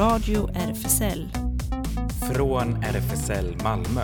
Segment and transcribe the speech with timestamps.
[0.00, 1.28] Radio RFSL.
[2.32, 4.00] Från RFSL Malmö.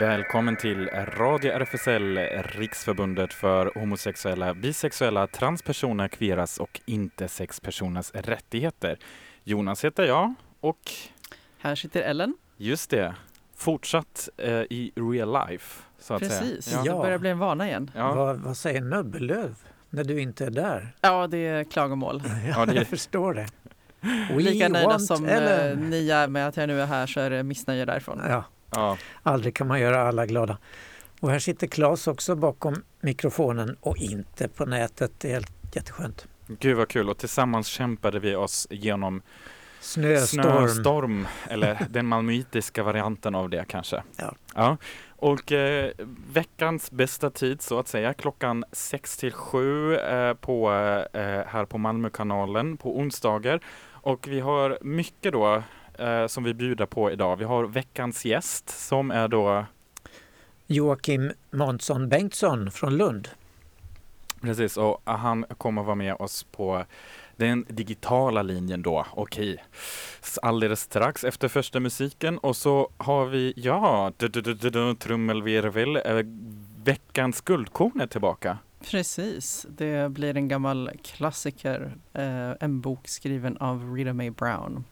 [0.00, 8.98] Välkommen till Radio RFSL, Riksförbundet för homosexuella, bisexuella, transpersoner, kveras och intersexpersoners rättigheter.
[9.44, 10.92] Jonas heter jag och
[11.58, 12.34] Här sitter Ellen.
[12.56, 13.14] just det,
[13.56, 15.91] fortsatt eh, i real life.
[16.02, 16.82] Så att Precis, Säga.
[16.82, 16.94] det Ja.
[16.96, 17.02] Ja.
[17.02, 17.90] börjar bli en vana igen.
[17.96, 18.14] Ja.
[18.14, 19.54] Vad, vad säger Nöbbelöv
[19.90, 20.94] när du inte är där?
[21.00, 22.22] Ja, det är klagomål.
[22.56, 23.46] Ja, det- jag förstår det.
[24.34, 25.78] We Lika nöjda som Ellen.
[25.82, 28.20] eh, ni är med att jag nu är här så är det missnöje därifrån.
[28.28, 28.96] Ja, Ja.
[29.22, 30.58] aldrig kan man göra alla glada.
[31.20, 35.12] Och här sitter Claes också bakom mikrofonen och inte på nätet.
[35.18, 36.26] Det är helt jätteskönt.
[36.46, 39.22] Gud vad kul och tillsammans kämpade vi oss genom
[39.82, 40.68] Snöstorm.
[40.68, 44.02] Snöstorm, eller den malmöitiska varianten av det kanske.
[44.54, 44.76] Ja.
[45.16, 45.90] Och eh,
[46.32, 50.72] veckans bästa tid så att säga, klockan 6 till 7 eh, på,
[51.12, 53.60] eh, här på Malmökanalen på onsdagar.
[53.90, 55.62] Och vi har mycket då
[55.98, 57.36] eh, som vi bjuder på idag.
[57.36, 59.64] Vi har veckans gäst som är då
[60.66, 63.28] Joakim Månsson Bengtsson från Lund.
[64.42, 66.84] Precis, och han kommer vara med oss på
[67.36, 69.06] den digitala linjen då.
[69.12, 69.64] Okej,
[70.22, 74.12] S- alldeles strax efter första musiken och så har vi, ja,
[74.98, 76.26] trummelvirvel, eh,
[76.84, 78.58] veckans guldkorn är tillbaka.
[78.90, 84.84] Precis, det blir en gammal klassiker, eh, en bok skriven av Rita Mae Brown.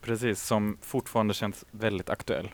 [0.00, 2.50] Precis, som fortfarande känns väldigt aktuell.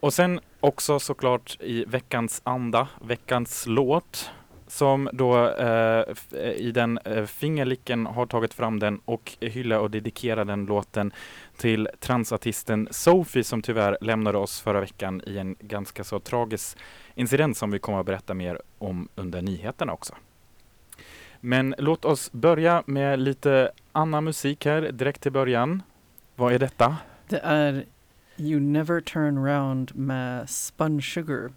[0.00, 4.30] Och sen också såklart i veckans anda, veckans låt
[4.70, 6.04] som då eh,
[6.34, 11.12] eh, i den eh, fingerlicken har tagit fram den och hyllar och dedikerar den låten
[11.56, 16.78] till transartisten Sophie som tyvärr lämnade oss förra veckan i en ganska så tragisk
[17.14, 20.14] incident som vi kommer att berätta mer om under nyheterna också.
[21.40, 25.82] Men låt oss börja med lite annan musik här direkt till början.
[26.36, 26.96] Vad är detta?
[27.28, 27.84] Det är
[28.36, 31.50] You Never Turn Round med Spun Sugar.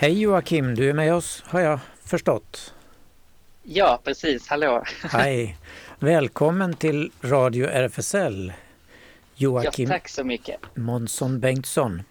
[0.00, 2.74] Hej Joakim, du är med oss har jag förstått.
[3.62, 4.48] Ja, precis.
[4.48, 4.84] Hallå.
[5.02, 5.56] Hej!
[5.98, 8.52] Välkommen till Radio RFSL.
[9.34, 10.60] Ja, Joakim tack så mycket.
[10.74, 12.02] Månsson Bengtsson.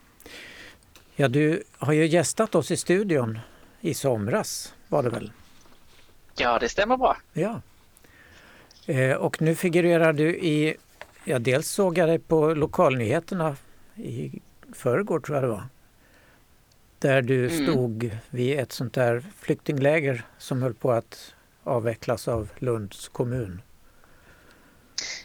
[1.15, 3.39] Ja, du har ju gästat oss i studion
[3.81, 5.31] i somras var det väl?
[6.37, 7.17] Ja, det stämmer bra.
[7.33, 7.61] Ja.
[8.85, 10.75] Eh, och nu figurerar du i,
[11.23, 13.55] ja dels såg jag dig på lokalnyheterna
[13.95, 14.41] i
[14.73, 15.63] förrgår tror jag det var.
[16.99, 17.63] Där du Mm.
[17.65, 21.33] stod vid ett sånt där flyktingläger som höll på att
[21.63, 23.61] avvecklas av Lunds kommun.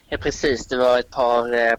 [0.08, 0.66] Ja, precis.
[0.66, 1.74] Det var ett par, eh,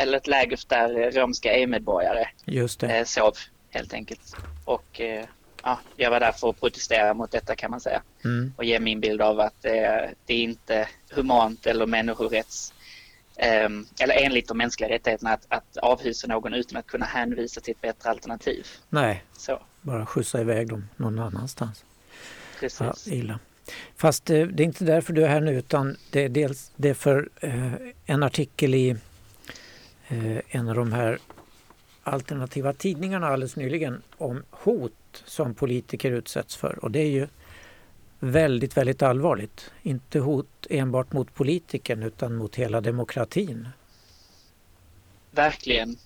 [0.00, 2.98] eller ett läger där romska EU-medborgare Just det.
[2.98, 3.32] eh, sov
[3.70, 4.36] helt enkelt.
[4.64, 5.24] Och eh,
[5.62, 8.02] ja, jag var där för att protestera mot detta kan man säga.
[8.24, 8.52] Mm.
[8.56, 9.72] Och ge min bild av att eh,
[10.26, 12.74] det är inte humant eller människorätts
[13.38, 17.80] eller enligt de mänskliga rättigheterna att, att avhysa någon utan att kunna hänvisa till ett
[17.80, 18.66] bättre alternativ.
[18.88, 21.84] Nej, Så, bara skjutsa iväg dem någon annanstans.
[22.60, 23.06] precis.
[23.06, 23.38] Ja, illa.
[23.96, 26.88] Fast eh, det är inte därför du är här nu utan det är dels det
[26.88, 27.72] är för eh,
[28.06, 28.90] en artikel i
[30.08, 31.18] eh, en av de här
[32.02, 34.92] alternativa tidningarna alldeles nyligen om hot
[35.24, 37.26] som politiker utsätts för och det är ju
[38.18, 39.70] väldigt, väldigt allvarligt.
[39.82, 43.68] Inte hot enbart mot politikern utan mot hela demokratin.
[45.30, 45.96] Verkligen.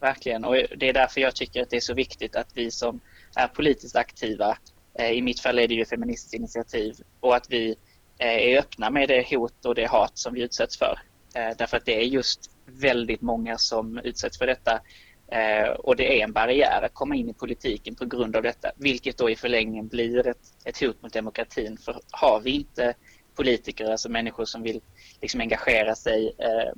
[0.00, 0.44] Verkligen.
[0.44, 3.00] Och det är därför jag tycker att det är så viktigt att vi som
[3.34, 4.58] är politiskt aktiva,
[4.94, 7.76] eh, i mitt fall är det ju Feministiskt initiativ, och att vi
[8.18, 10.98] eh, är öppna med det hot och det hat som vi utsätts för.
[11.34, 14.80] Eh, därför att det är just väldigt många som utsätts för detta
[15.30, 18.70] Eh, och det är en barriär att komma in i politiken på grund av detta,
[18.76, 21.76] vilket då i förlängningen blir ett, ett hot mot demokratin.
[21.76, 22.94] För har vi inte
[23.34, 24.80] politiker, alltså människor som vill
[25.20, 26.72] liksom engagera sig eh,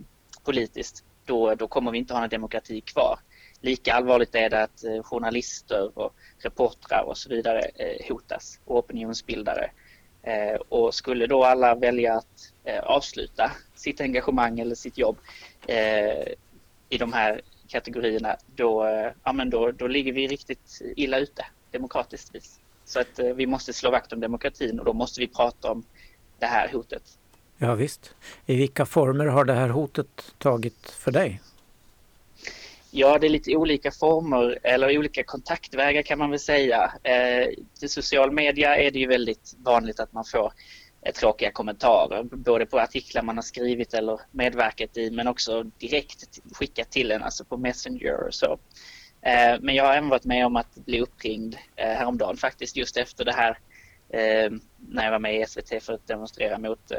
[0.45, 3.19] politiskt, då, då kommer vi inte ha någon demokrati kvar.
[3.61, 8.79] lika allvarligt är det att eh, journalister och reportrar och så vidare eh, hotas och
[8.79, 9.71] opinionsbildare.
[10.23, 15.17] Eh, och skulle då alla välja att eh, avsluta sitt engagemang eller sitt jobb
[15.67, 16.33] eh,
[16.89, 17.41] i de här
[17.71, 18.87] kategorierna, då,
[19.25, 22.61] ja, men då, då ligger vi riktigt illa ute demokratiskt vis.
[22.85, 25.85] Så att vi måste slå vakt om demokratin och då måste vi prata om
[26.39, 27.03] det här hotet.
[27.59, 28.15] Ja, visst.
[28.47, 31.41] I vilka former har det här hotet tagit för dig?
[32.91, 36.93] Ja, det är lite olika former eller olika kontaktvägar kan man väl säga.
[37.03, 37.49] Eh,
[37.83, 40.53] I social media är det ju väldigt vanligt att man får eh,
[41.03, 46.41] Eh, tråkiga kommentarer, både på artiklar man har skrivit eller medverkat i, men också direkt
[46.53, 48.59] skickat till en, alltså på Messenger och så.
[49.23, 52.97] Eh, men jag har även varit med om att bli uppringd eh, häromdagen faktiskt, just
[52.97, 53.59] efter det här
[54.77, 56.93] när jag var med i SVT för att demonstrera mot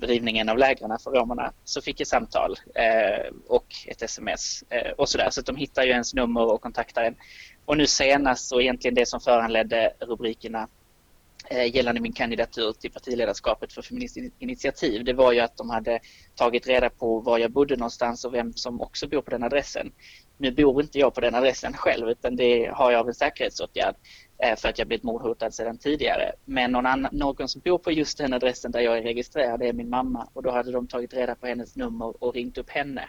[0.00, 5.08] rivningen av lägren för romerna så fick jag samtal eh, och ett sms eh, och
[5.08, 5.30] sådär.
[5.30, 7.16] Så att de hittar ju ens nummer och kontaktar en.
[7.64, 10.68] Och nu senast och egentligen det som föranledde rubrikerna
[11.48, 16.00] Eh, gällande min kandidatur till partiledarskapet för Feministiskt initiativ, det var ju att de hade
[16.34, 19.92] tagit reda på var jag bodde någonstans och vem som också bor på den adressen.
[20.38, 23.94] Nu bor inte jag på den adressen själv utan det har jag av en säkerhetsåtgärd.
[24.42, 26.32] Eh, för att jag blivit mordhotad sedan tidigare.
[26.44, 29.72] Men någon, annan, någon som bor på just den adressen där jag är registrerad är
[29.72, 33.08] min mamma och då hade de tagit reda på hennes nummer och ringt upp henne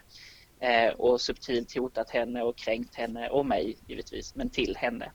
[0.59, 5.11] eh, och subtilt hotat henne och kränkt henne och mig givetvis, men till henne.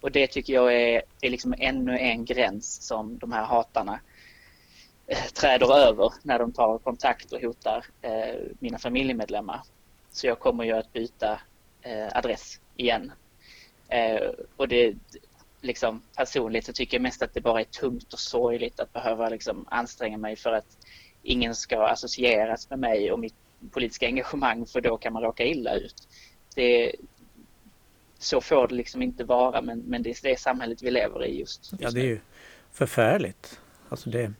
[0.00, 4.00] Och det tycker jag är, är liksom ännu en gräns som de här hatarna
[5.06, 9.60] eh, träder över när de tar kontakt och hotar eh, mina familjemedlemmar.
[10.10, 11.40] Så jag kommer ju att byta
[11.82, 13.12] eh, adress igen.
[13.88, 14.94] Eh, och det,
[15.60, 19.28] liksom, personligt så tycker jag mest att det bara är tungt och sorgligt att behöva
[19.28, 20.76] liksom, anstränga mig för att
[21.22, 23.34] ingen ska associeras med mig och mitt
[23.70, 26.08] politiska engagemang för då kan man råka illa ut.
[26.54, 26.92] Det,
[28.18, 31.38] så får det liksom inte vara men, men det är det samhället vi lever i
[31.38, 32.20] just, just Ja det är ju
[32.72, 33.60] förfärligt.
[33.88, 34.32] Alltså det,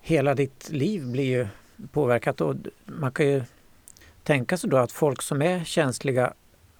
[0.00, 1.46] hela ditt liv blir ju
[1.92, 2.54] påverkat och
[2.84, 3.42] man kan ju
[4.22, 6.34] tänka sig då att folk som är känsliga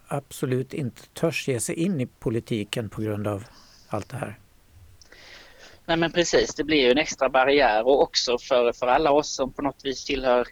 [0.07, 3.45] absolut inte törs ge sig in i politiken på grund av
[3.89, 4.39] allt det här.
[5.87, 9.35] Nej men precis, det blir ju en extra barriär och också för, för alla oss
[9.35, 10.47] som på något vis tillhör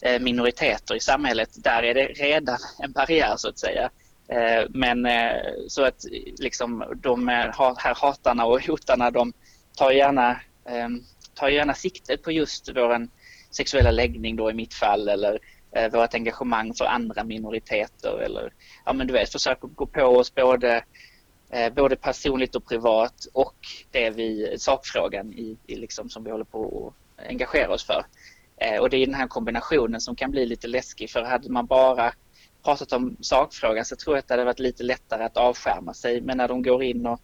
[0.00, 3.90] eh, minoriteter i samhället, där är det redan en barriär så att säga.
[4.32, 6.04] Eh, men eh, så att
[6.38, 9.32] liksom de här hatarna och hotarna de
[9.76, 11.02] tar gärna, ehm,
[11.34, 13.08] tar gärna sikte på just vår
[13.50, 15.38] sexuella läggning då i mitt fall eller
[15.72, 18.52] eh, vårt engagemang för andra minoriteter eller
[18.84, 20.84] ja men du vet försöker gå på oss både
[21.76, 23.56] både personligt och privat och
[23.90, 28.04] det vi, sakfrågan i, i liksom som vi håller på att engagera oss för.
[28.80, 32.12] Och det är den här kombinationen som kan bli lite läskig för hade man bara
[32.64, 36.20] pratat om sakfrågan så tror jag att det hade varit lite lättare att avskärma sig
[36.20, 37.20] men när de går in och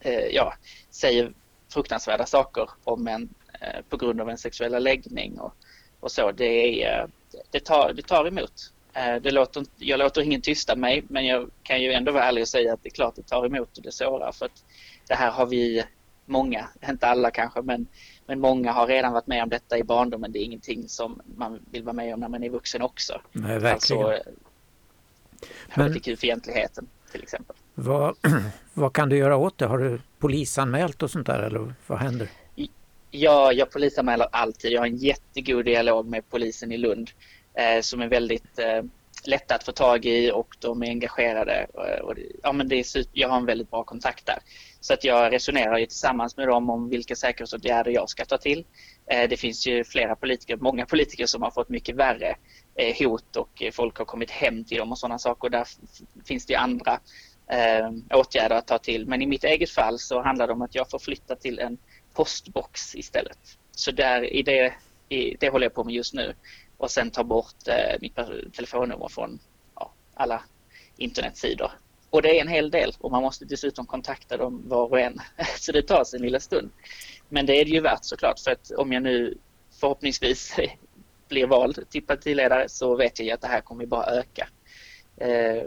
[0.00, 0.54] eh, ja,
[0.90, 1.32] säger
[1.72, 3.28] fruktansvärda saker om en
[3.60, 5.54] eh, på grund av en sexuella läggning och,
[6.00, 7.08] och så det är
[7.50, 8.72] det tar, det tar emot.
[8.92, 12.42] Eh, det låter, jag låter ingen tysta mig men jag kan ju ändå vara ärlig
[12.42, 14.64] och säga att det är klart det tar emot och det sårar för att
[15.06, 15.84] det här har vi
[16.26, 17.86] många, inte alla kanske men,
[18.30, 20.32] men många har redan varit med om detta i barndomen.
[20.32, 23.20] Det är ingenting som man vill vara med om när man är vuxen också.
[23.32, 24.04] Nej, verkligen.
[24.04, 24.30] Alltså
[25.68, 27.56] hbtq-fientligheten till exempel.
[27.74, 28.16] Vad,
[28.74, 29.66] vad kan du göra åt det?
[29.66, 32.28] Har du polisanmält och sånt där eller vad händer?
[33.10, 34.72] Ja, jag polisanmäler alltid.
[34.72, 37.10] Jag har en jättegod dialog med polisen i Lund
[37.54, 38.82] eh, som är väldigt eh,
[39.24, 41.66] lätta att få tag i och de är engagerade.
[41.74, 44.38] Eh, och, ja, men det är, jag har en väldigt bra kontakt där.
[44.80, 48.64] Så att jag resonerar ju tillsammans med dem om vilka säkerhetsåtgärder jag ska ta till.
[49.06, 52.36] Eh, det finns ju flera politiker, många politiker som har fått mycket värre
[52.74, 55.48] eh, hot och folk har kommit hem till dem och sådana saker.
[55.48, 55.66] Där
[56.24, 57.00] finns det andra
[57.50, 59.06] eh, åtgärder att ta till.
[59.06, 61.78] Men i mitt eget fall så handlar det om att jag får flytta till en
[62.14, 63.38] postbox istället.
[63.70, 64.74] Så där, i det,
[65.08, 66.34] i, det håller jag på med just nu.
[66.76, 68.16] Och sen ta bort eh, mitt
[68.52, 69.38] telefonnummer från
[69.74, 70.42] ja, alla
[70.96, 71.70] internetsidor.
[72.10, 75.18] Och det är en hel del och man måste dessutom kontakta dem var och en.
[75.58, 76.70] Så det tar sin lilla stund.
[77.28, 79.38] Men det är det ju värt såklart för att om jag nu
[79.80, 80.56] förhoppningsvis
[81.28, 84.48] blir vald till partiledare så vet jag ju att det här kommer bara öka.
[85.16, 85.62] Eh,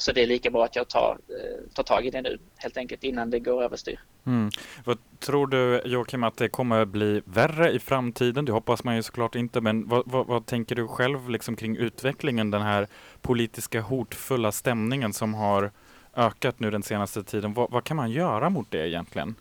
[0.00, 2.76] så det är lika bra att jag tar, eh, tar tag i det nu helt
[2.76, 4.00] enkelt innan det går överstyr.
[4.26, 4.50] Mm.
[4.84, 8.44] Vad tror du Joakim att det kommer bli värre i framtiden?
[8.44, 11.76] Det hoppas man ju såklart inte, men vad, vad, vad tänker du själv liksom kring
[11.76, 12.86] utvecklingen, den här
[13.20, 15.70] politiska hotfulla stämningen som har
[16.14, 17.54] ökat nu den senaste tiden.
[17.54, 19.34] Vad, vad kan man göra mot det egentligen?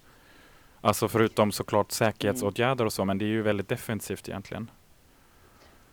[0.81, 4.71] Alltså förutom såklart säkerhetsåtgärder och så, men det är ju väldigt defensivt egentligen.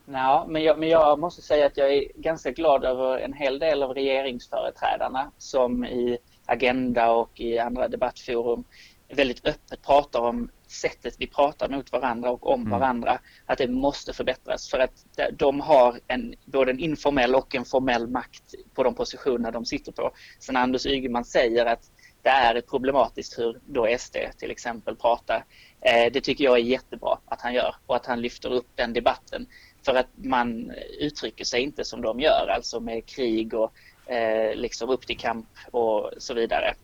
[0.08, 3.58] Ja, men jag, men jag måste säga att jag är ganska glad över en hel
[3.58, 8.64] del av regeringsföreträdarna som i Agenda och i andra debattforum
[9.08, 12.70] väldigt öppet pratar om sättet vi pratar mot varandra och om mm.
[12.70, 17.64] varandra, att det måste förbättras för att de har en, både en informell och en
[17.64, 20.10] formell makt på de positioner de sitter på.
[20.38, 21.90] Så när Anders Ygeman säger att
[22.22, 25.44] det är problematiskt hur då SD till exempel pratar,
[25.80, 28.92] eh, det tycker jag är jättebra att han gör och att han lyfter upp den
[28.92, 29.46] debatten
[29.86, 33.72] för att man uttrycker sig inte som de gör, alltså med krig och
[34.10, 36.74] eh, liksom upp till kamp och så vidare.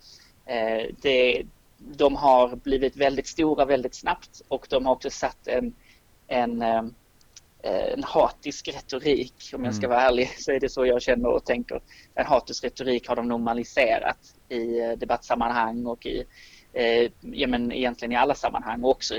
[0.46, 1.42] Eh, det,
[1.78, 5.74] de har blivit väldigt stora väldigt snabbt och de har också satt en,
[6.26, 6.82] en, eh,
[7.62, 9.34] en hatisk retorik.
[9.54, 9.96] Om jag ska mm.
[9.96, 11.82] vara ärlig så är det så jag känner och tänker.
[12.14, 16.24] En hatisk retorik har de normaliserat i eh, debattsammanhang och i
[16.72, 18.84] eh, ja, men egentligen i alla sammanhang.
[18.84, 19.14] Och också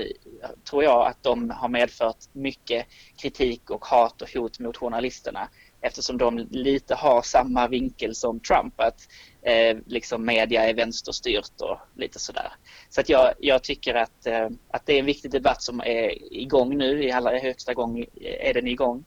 [0.70, 5.48] tror jag att de har medfört mycket kritik och hat och hot mot journalisterna
[5.84, 9.00] eftersom de lite har samma vinkel som Trump, att
[9.42, 12.52] eh, liksom media är vänsterstyrt och lite sådär.
[12.88, 16.32] Så att jag, jag tycker att, eh, att det är en viktig debatt som är
[16.32, 19.04] igång nu, i allra högsta gång är den igång.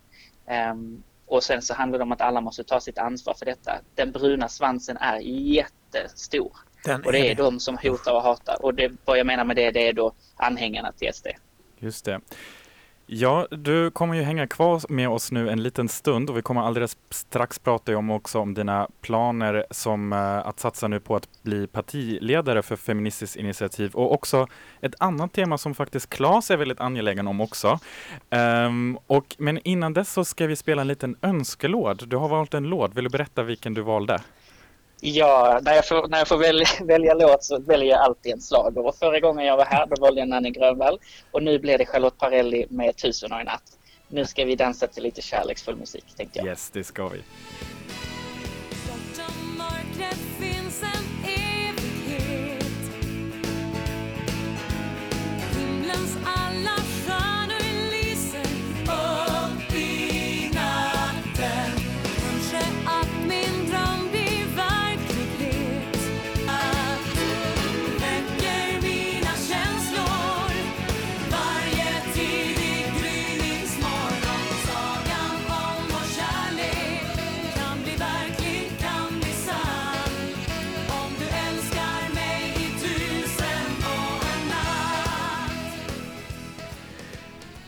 [0.71, 3.71] Um, och sen så handlar det om att alla måste ta sitt ansvar för detta.
[3.95, 6.51] Den bruna svansen är jättestor.
[6.83, 8.65] Den och det är, är de som hotar och hatar.
[8.65, 11.27] Och det, vad jag menar med det, det är då anhängarna till SD.
[11.79, 12.19] Just det.
[13.09, 16.61] Ja, du kommer ju hänga kvar med oss nu en liten stund och vi kommer
[16.61, 21.43] alldeles strax prata om också om dina planer som uh, att satsa nu på att
[21.43, 24.47] bli partiledare för Feministiskt initiativ och också
[24.81, 27.79] ett annat tema som faktiskt Claes är väldigt angelägen om också.
[28.29, 32.03] Um, och, men innan dess så ska vi spela en liten önskelåd.
[32.07, 32.95] Du har valt en låd.
[32.95, 34.21] Vill du berätta vilken du valde?
[35.01, 38.41] Ja, när jag får, när jag får välja, välja låt så väljer jag alltid en
[38.41, 38.85] slager.
[38.85, 40.99] Och förra gången jag var här då valde jag Nanny Grönvall
[41.31, 43.63] och nu blir det Charlotte Parelli med Tusen och en natt.
[44.07, 46.47] Nu ska vi dansa till lite kärleksfull musik tänkte jag.
[46.47, 47.21] Yes, det ska vi.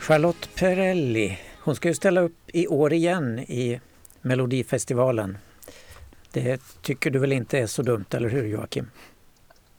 [0.10, 3.80] Charlotte Perrelli, hon ska ju ställa upp i år igen i
[4.22, 5.38] Melodifestivalen.
[6.32, 8.92] Det tycker du väl inte är så dumt, eller hur Joakim?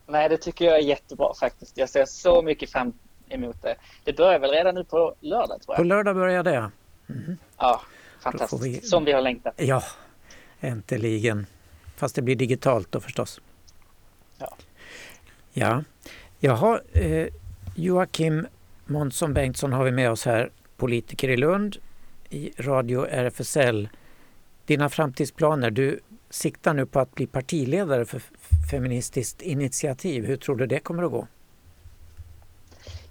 [0.07, 1.79] Nej, det tycker jag är jättebra faktiskt.
[1.79, 2.93] Jag ser så mycket fram
[3.29, 3.77] emot det.
[4.05, 5.77] Det börjar väl redan nu på lördag tror jag?
[5.77, 6.71] På lördag börjar det,
[7.09, 7.37] mm.
[7.59, 7.81] ja.
[8.21, 8.65] fantastiskt.
[8.65, 8.81] Vi...
[8.81, 9.55] Som vi har längtat.
[9.57, 9.83] Ja,
[10.61, 11.47] äntligen.
[11.97, 13.41] Fast det blir digitalt då förstås.
[14.39, 14.57] Ja.
[15.53, 15.85] Ja.
[16.41, 17.29] Jaha, eh,
[17.75, 18.47] Joakim,
[18.91, 21.77] Månsson Bengtsson har vi med oss här, politiker i Lund
[22.31, 23.89] i Radio RFSL.
[24.67, 28.23] Dina framtidsplaner, du siktar nu på att bli partiledare för
[28.71, 30.27] Feministiskt initiativ.
[30.27, 31.27] Hur tror du det kommer att gå?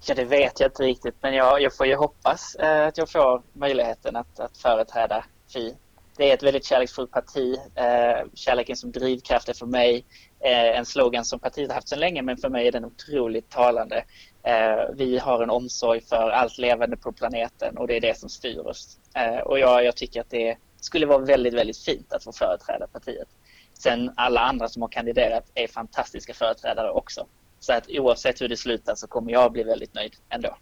[0.08, 3.12] Ja, det vet jag inte riktigt, men jag, jag får ju hoppas eh, att jag
[3.12, 5.76] får möjligheten att, att företräda Fi.
[6.18, 7.56] Det är ett väldigt kärleksfullt parti.
[7.76, 10.06] Eh, kärleken som drivkraft är för mig
[10.40, 13.50] eh, en slogan som partiet har haft sedan länge, men för mig är den otroligt
[13.50, 14.04] talande.
[14.44, 18.30] Eh, vi har en omsorg för allt levande på planeten och det är det som
[18.30, 18.98] styr oss.
[19.14, 22.88] Eh, och jag, jag tycker att det skulle vara väldigt, väldigt fint att få företräda
[22.88, 23.28] partiet.
[23.74, 27.26] Sen alla andra som har kandiderat är fantastiska företrädare också.
[27.60, 30.58] Så att oavsett hur det slutar så kommer jag bli väldigt nöjd ändå.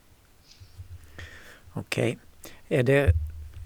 [1.74, 2.18] Okej.
[2.70, 3.14] Är det,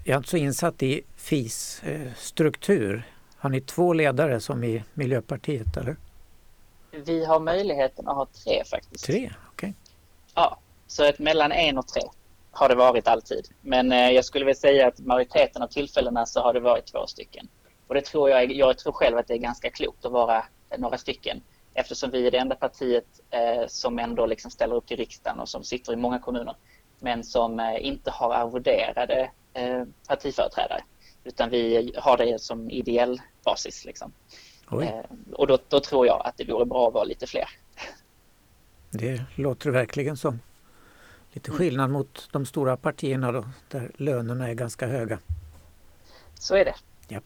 [0.04, 1.82] jag är inte så insatt i FIS
[2.16, 3.02] struktur.
[3.36, 5.96] Har ni två ledare som i Miljöpartiet eller?
[6.90, 9.04] Vi har möjligheten att ha tre faktiskt.
[9.04, 9.74] Tre, okej.
[10.34, 12.02] Ja, så ett mellan en och tre
[12.50, 13.48] har det varit alltid.
[13.60, 17.06] Men eh, jag skulle vilja säga att majoriteten av tillfällena så har det varit två
[17.06, 17.48] stycken.
[17.86, 20.44] Och det tror jag, jag tror själv att det är ganska klokt att vara
[20.78, 21.42] några stycken
[21.74, 25.48] eftersom vi är det enda partiet eh, som ändå liksom ställer upp till riksdagen och
[25.48, 26.56] som sitter i många kommuner
[26.98, 30.82] men som eh, inte har arvoderade eh, partiföreträdare
[31.24, 33.84] utan vi har det som ideell basis.
[33.84, 34.12] Liksom.
[34.72, 37.48] Eh, och då, då tror jag att det vore bra att vara lite fler.
[38.94, 40.40] Det låter verkligen som.
[41.32, 41.58] Lite mm.
[41.58, 45.18] skillnad mot de stora partierna då, där lönerna är ganska höga.
[46.34, 46.74] Så är det.
[47.08, 47.20] Ja.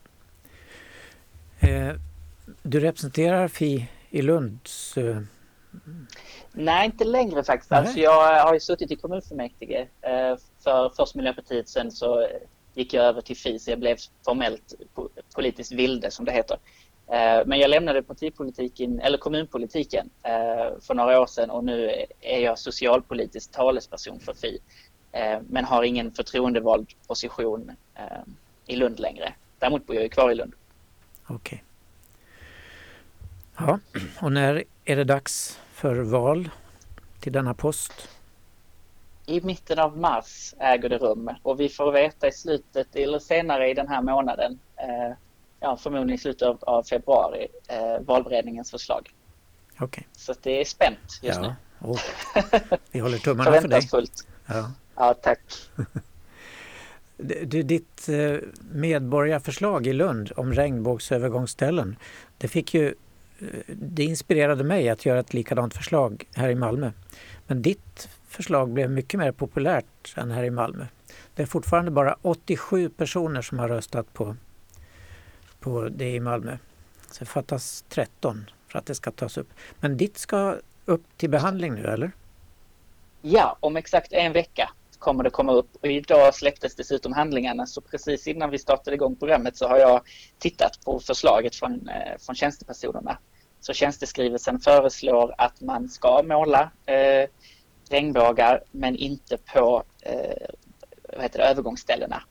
[1.68, 1.94] Eh,
[2.62, 4.96] du representerar Fi i Lunds...
[4.96, 5.20] Eh...
[6.52, 7.72] Nej, inte längre faktiskt.
[7.72, 12.28] Alltså, jag har ju suttit i kommunfullmäktige eh, för först Miljöpartiet, sen så
[12.74, 14.74] gick jag över till Fi så jag blev formellt
[15.34, 16.58] politiskt vilde som det heter.
[17.08, 22.38] Eh, men jag lämnade partipolitiken, eller kommunpolitiken eh, för några år sedan och nu är
[22.38, 24.58] jag socialpolitisk talesperson för Fi.
[25.12, 27.72] Eh, men har ingen förtroendevald position
[28.66, 29.32] i Lund längre.
[29.58, 30.52] Däremot bor jag kvar i Lund.
[31.26, 31.64] Okej.
[33.58, 33.78] Ja,
[34.20, 36.48] och när är det dags för val
[37.20, 38.08] till denna post?
[39.26, 43.70] I mitten av mars äger det rum och vi får veta i slutet eller senare
[43.70, 44.58] i den här månaden
[45.60, 49.10] ja, förmodligen i slutet av, av februari, eh, valberedningens förslag.
[49.80, 50.04] Okay.
[50.12, 51.54] Så det är spänt just ja.
[51.80, 51.88] nu.
[51.88, 52.00] Oh.
[52.90, 53.82] Vi håller tummarna för dig.
[54.46, 54.70] Ja.
[54.94, 55.40] ja, tack.
[57.18, 58.36] Du, ditt eh,
[58.72, 61.96] medborgarförslag i Lund om regnbågsövergångsställen,
[62.38, 66.92] det fick ju eh, det inspirerade mig att göra ett likadant förslag här i Malmö.
[67.46, 70.86] Men ditt förslag blev mycket mer populärt än här i Malmö.
[71.34, 74.36] Det är fortfarande bara 87 personer som har röstat på
[75.66, 76.56] på det i Malmö.
[77.10, 79.48] Så det fattas 13 för att det ska tas upp.
[79.80, 82.12] Men ditt ska upp till behandling nu eller?
[83.22, 87.80] Ja, om exakt en vecka kommer det komma upp och idag släpptes dessutom handlingarna så
[87.80, 90.00] precis innan vi startade igång programmet så har jag
[90.38, 93.18] tittat på förslaget från, eh, från tjänstepersonerna.
[93.60, 97.28] Så tjänsteskrivelsen föreslår att man ska måla eh,
[97.90, 100.48] regnbågar men inte på eh,
[101.12, 102.22] vad heter det, övergångsställena.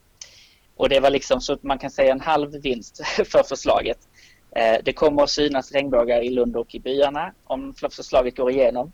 [0.76, 3.98] Och det var liksom så man kan säga en halv vinst för förslaget.
[4.56, 8.92] Eh, det kommer att synas regnbågar i Lund och i byarna om förslaget går igenom.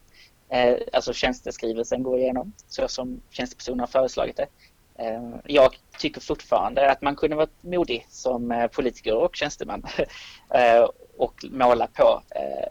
[0.49, 4.47] Eh, alltså tjänsteskrivelsen går igenom så som tjänstepersonen har föreslagit det.
[5.03, 9.83] Eh, jag tycker fortfarande att man kunde vara modig som politiker och tjänsteman
[11.17, 12.21] och måla på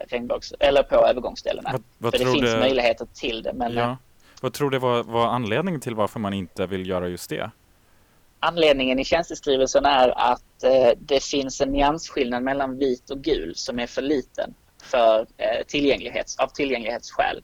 [0.07, 1.71] regnbågs eller på övergångsställena.
[1.71, 2.59] Vad, vad För det finns det...
[2.59, 3.53] möjligheter till det.
[3.53, 3.97] Men ja.
[4.41, 7.51] Vad tror du var, var anledningen till varför man inte vill göra just det?
[8.43, 13.79] Anledningen i tjänsteskrivelsen är att eh, det finns en nyansskillnad mellan vit och gul som
[13.79, 17.43] är för liten för eh, tillgänglighets, av tillgänglighetsskäl.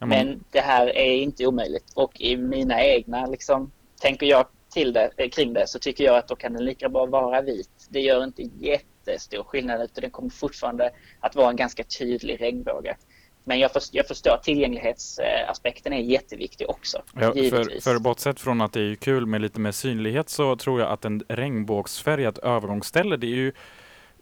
[0.00, 0.08] Mm.
[0.08, 5.10] Men det här är inte omöjligt och i mina egna, liksom, tänker jag till det,
[5.16, 7.86] eh, kring det så tycker jag att då kan den lika bra vara vit.
[7.88, 10.90] Det gör inte jättestor skillnad utan det kommer fortfarande
[11.20, 12.96] att vara en ganska tydlig regnbåge.
[13.44, 17.02] Men jag, förstår, jag förstår att tillgänglighetsaspekten är jätteviktig också.
[17.14, 20.80] Ja, för, för bortsett från att det är kul med lite mer synlighet så tror
[20.80, 23.52] jag att en regnbågsfärgat övergångsställe det är ju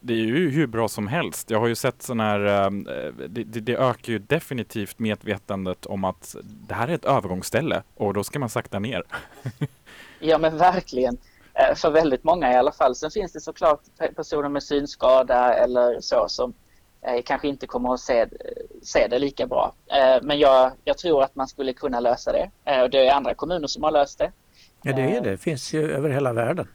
[0.00, 1.50] det är ju hur bra som helst.
[1.50, 2.70] Jag har ju sett sån här, äh,
[3.28, 8.24] det, det, ökar ju definitivt medvetandet om att det här är ett övergångsställe och då
[8.24, 9.02] ska man sakta ner.
[10.20, 11.18] ja men verkligen.
[11.54, 12.94] Eh, för väldigt många i alla fall.
[12.94, 13.80] Sen finns det såklart
[14.16, 16.54] personer med synskada eller så som
[17.02, 18.26] eh, kanske inte kommer att se,
[18.82, 19.72] se det lika bra.
[19.86, 22.50] Eh, men jag, jag tror att man skulle kunna lösa det.
[22.64, 24.32] Eh, och det är andra kommuner som har löst det.
[24.82, 25.30] Ja, det är det.
[25.30, 26.68] Det finns ju över hela världen.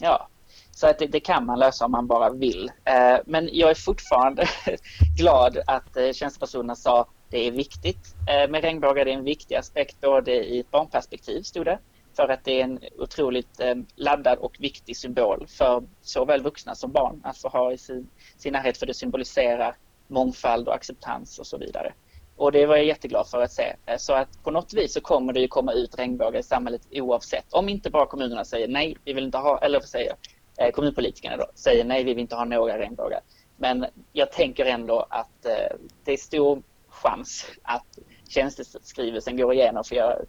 [0.00, 0.28] Ja,
[0.70, 2.70] så att det, det, kan man lösa om man bara vill.
[2.84, 4.46] Eh, men jag är fortfarande
[5.18, 9.04] glad att eh, tjänstepersonerna sa det är viktigt eh, med regnbågar.
[9.04, 11.78] Det är en viktig aspekt både i ett barnperspektiv, stod det,
[12.18, 16.92] för att det är en otroligt eh, laddad och viktig symbol för såväl vuxna som
[16.92, 19.76] barn att få ha i sin, sin närhet för det symboliserar
[20.08, 21.92] mångfald och acceptans och så vidare.
[22.36, 23.76] Och det var jag jätteglad för att se.
[23.86, 26.82] Eh, så att på något vis så kommer det ju komma ut regnbågar i samhället
[26.90, 27.52] oavsett.
[27.52, 30.12] Om inte bara kommunerna säger nej, vi vill inte ha, eller vad säger
[30.58, 33.20] eh, kommunpolitikerna då, säger nej, vi vill inte ha några regnbågar.
[33.56, 39.96] Men jag tänker ändå att eh, det är stor chans att tjänsteskrivelsen går igenom för
[39.96, 40.26] jag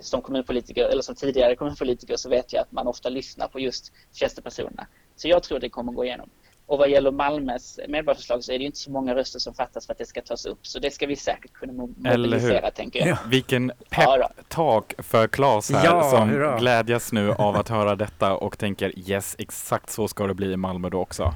[0.00, 3.92] som kommunpolitiker eller som tidigare kommunpolitiker så vet jag att man ofta lyssnar på just
[4.12, 4.86] tjänstepersonerna.
[5.16, 6.30] Så jag tror det kommer gå igenom.
[6.66, 9.92] Och vad gäller Malmös medborgarförslag så är det inte så många röster som fattas för
[9.92, 10.66] att det ska tas upp.
[10.66, 13.08] Så det ska vi säkert kunna mobilisera, tänker jag.
[13.08, 13.18] Ja.
[13.26, 16.58] Vilken peptalk ja, för Claes här ja, som hurra.
[16.58, 20.56] glädjas nu av att höra detta och tänker yes, exakt så ska det bli i
[20.56, 21.34] Malmö då också.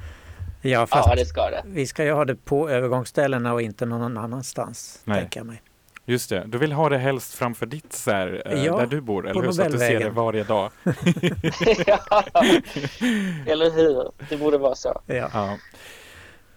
[0.61, 1.63] Ja, fast ja, det ska det.
[1.65, 5.19] vi ska ju ha det på övergångsställena och inte någon annanstans, Nej.
[5.19, 5.61] tänker jag mig.
[6.05, 9.01] Just det, du vill ha det helst framför ditt så här, eh, ja, där du
[9.01, 9.51] bor, eller hur?
[9.51, 10.71] Så att du ser det varje dag.
[11.87, 12.23] ja,
[13.45, 14.11] eller hur?
[14.29, 15.01] Det borde vara så.
[15.05, 15.29] Ja.
[15.33, 15.57] ja.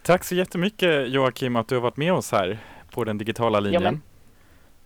[0.03, 2.59] Tack så jättemycket Joakim att du har varit med oss här
[2.91, 3.83] på den digitala linjen.
[3.83, 4.01] Ja, men,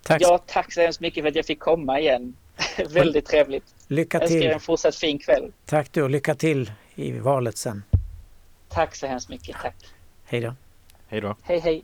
[0.04, 0.22] tack.
[0.22, 2.36] Ja, tack så hemskt mycket för att jag fick komma igen.
[2.94, 3.76] Väldigt trevligt.
[3.88, 4.28] Lycka till.
[4.28, 5.52] Jag önskar er en fortsatt fin kväll.
[5.66, 7.84] Tack du och lycka till i valet sen.
[8.70, 9.58] Tack så hemskt mycket.
[9.62, 9.76] Tack.
[10.24, 10.56] Hej då.
[11.08, 11.36] Hej då.
[11.42, 11.84] Hej hej.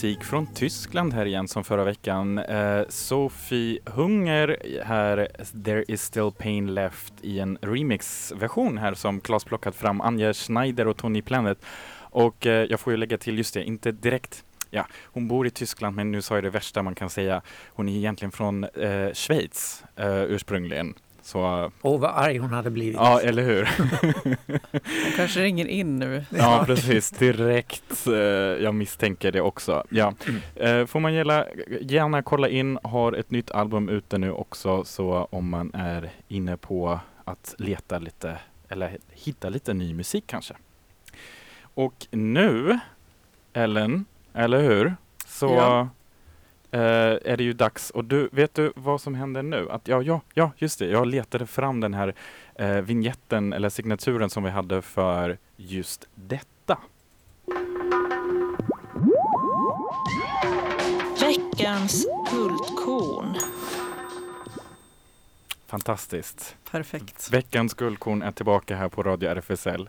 [0.00, 2.38] Musik från Tyskland här igen som förra veckan.
[2.38, 5.28] Eh, Sophie Hunger här,
[5.64, 10.88] There is still pain left i en remixversion här som Klas plockat fram, Anja Schneider
[10.88, 11.58] och Tony Planet.
[11.98, 15.50] Och eh, jag får ju lägga till, just det, inte direkt Ja, hon bor i
[15.50, 17.42] Tyskland men nu sa jag det värsta man kan säga.
[17.68, 20.94] Hon är egentligen från eh, Schweiz eh, ursprungligen.
[21.22, 22.96] Så, Åh, vad arg hon hade blivit.
[22.96, 23.68] ja, eller hur?
[25.04, 26.24] Hon kanske ringer in nu.
[26.38, 27.10] Ja, precis.
[27.10, 28.06] Direkt.
[28.06, 28.14] Eh,
[28.62, 29.84] jag misstänker det också.
[29.88, 30.14] Ja.
[30.28, 30.40] Mm.
[30.80, 31.44] Eh, får man gärna,
[31.80, 36.56] gärna kolla in, har ett nytt album ute nu också, så om man är inne
[36.56, 40.54] på att leta lite, eller hitta lite ny musik kanske.
[41.74, 42.78] Och nu,
[43.52, 44.04] Ellen,
[44.34, 44.94] eller hur?
[45.26, 45.88] Så Ja.
[46.70, 46.80] Eh,
[47.32, 47.90] är det ju dags.
[47.90, 49.70] Och du, vet du vad som händer nu?
[49.70, 50.86] Att, ja, ja, ja, just det.
[50.86, 52.14] Jag letade fram den här
[52.54, 56.78] eh, vignetten eller signaturen som vi hade för just detta.
[61.20, 63.36] Veckans guldkorn.
[65.66, 66.56] Fantastiskt.
[66.70, 67.32] Perfekt.
[67.32, 69.88] Veckans guldkorn är tillbaka här på Radio RFSL.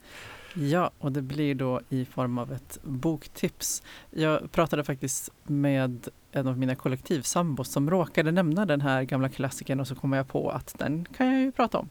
[0.54, 3.84] Ja, och det blir då i form av ett boktips.
[4.10, 9.80] Jag pratade faktiskt med en av mina kollektivsambos som råkade nämna den här gamla klassikern
[9.80, 11.90] och så kom jag på att den kan jag ju prata om.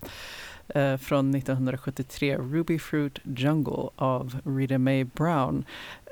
[0.74, 5.64] Eh, från 1973, Ruby Fruit Jungle av Rita Mae Brown.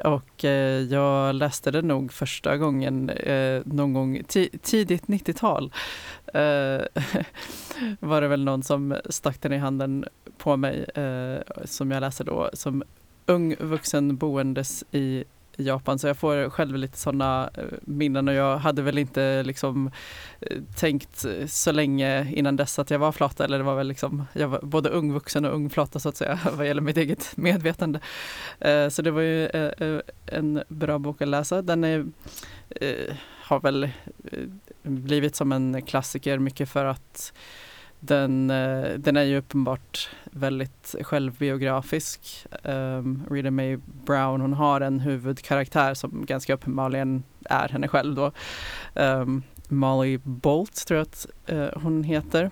[0.05, 4.23] Och eh, jag läste den nog första gången eh, någon gång
[4.63, 5.73] tidigt 90-tal.
[6.27, 7.05] Eh,
[8.01, 10.05] var det väl någon som stack den i handen
[10.39, 12.83] på mig eh, som jag läste då som
[13.27, 15.25] ung vuxen boendes i
[15.61, 19.91] Japan så jag får själv lite sådana eh, minnen och jag hade väl inte liksom
[20.41, 24.25] eh, tänkt så länge innan dess att jag var flata eller det var väl liksom
[24.33, 27.37] jag var både ung vuxen och ung flata så att säga vad gäller mitt eget
[27.37, 28.01] medvetande.
[28.61, 29.49] Eh, så det var ju
[30.27, 31.63] en bra bok att läsa.
[31.63, 32.07] Den är,
[33.43, 33.91] har väl
[34.83, 37.33] blivit som en klassiker mycket för att
[38.01, 42.47] den, eh, den är ju uppenbart väldigt självbiografisk.
[42.63, 48.33] Um, Rita Mae Brown, hon har en huvudkaraktär som ganska uppenbarligen är henne själv då.
[48.95, 52.51] Um, Molly Bolt tror jag att uh, hon heter.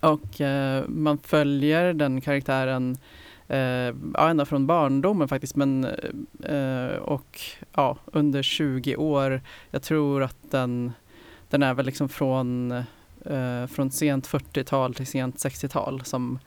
[0.00, 2.96] Och uh, man följer den karaktären
[3.48, 5.84] eh, ja, ända från barndomen faktiskt men
[6.42, 7.40] eh, och
[7.72, 9.40] ja, under 20 år.
[9.70, 10.92] Jag tror att den,
[11.50, 12.82] den är väl liksom från
[13.26, 16.38] eh, från sent 40-tal till sent 60-tal som,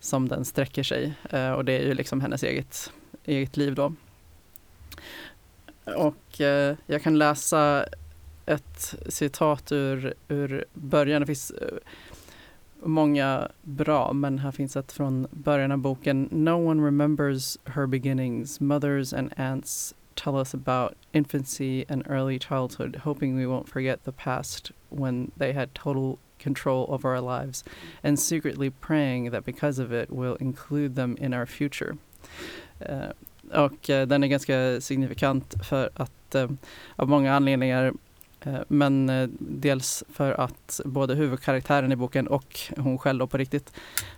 [0.00, 1.14] som den sträcker sig.
[1.30, 2.92] Eh, och det är ju liksom hennes eget,
[3.24, 3.92] eget liv då.
[5.84, 7.86] Och eh, jag kan läsa
[8.46, 11.20] ett citat ur, ur början.
[11.20, 11.78] Det finns eh,
[12.82, 16.28] många bra, men här finns ett från början av boken.
[16.30, 18.60] No one remembers her beginnings.
[18.60, 24.12] Mothers and aunts tell us about infancy and early childhood, hoping we won't forget the
[24.12, 27.64] past when they had total control over our lives,
[28.02, 31.96] and secretly praying that because of it we'll include them in our future.
[32.80, 33.12] Uh,
[33.52, 36.50] och eh, den är ganska signifikant för att eh,
[36.96, 37.92] av många anledningar
[38.68, 43.72] men dels för att både huvudkaraktären i boken och hon själv då på riktigt,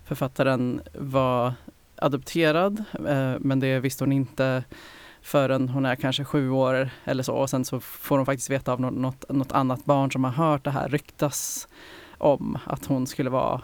[0.05, 1.53] författaren, var
[1.95, 2.83] adopterad.
[3.39, 4.63] Men det visste hon inte
[5.25, 7.35] förrän hon är kanske sju år eller så.
[7.35, 10.63] Och sen så får hon faktiskt veta av något, något annat barn som har hört
[10.63, 11.67] det här ryktas
[12.17, 13.61] om att hon skulle vara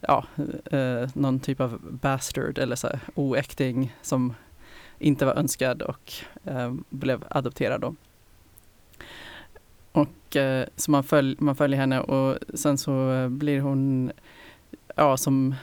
[0.00, 0.24] ja,
[0.72, 4.34] eh, eh, någon typ av bastard eller så här, oäkting som
[4.98, 6.12] inte var önskad och
[6.44, 7.94] eh, blev adopterad då.
[9.92, 14.12] Och eh, så man, följ, man följer henne och sen så eh, blir hon,
[14.96, 15.54] ja som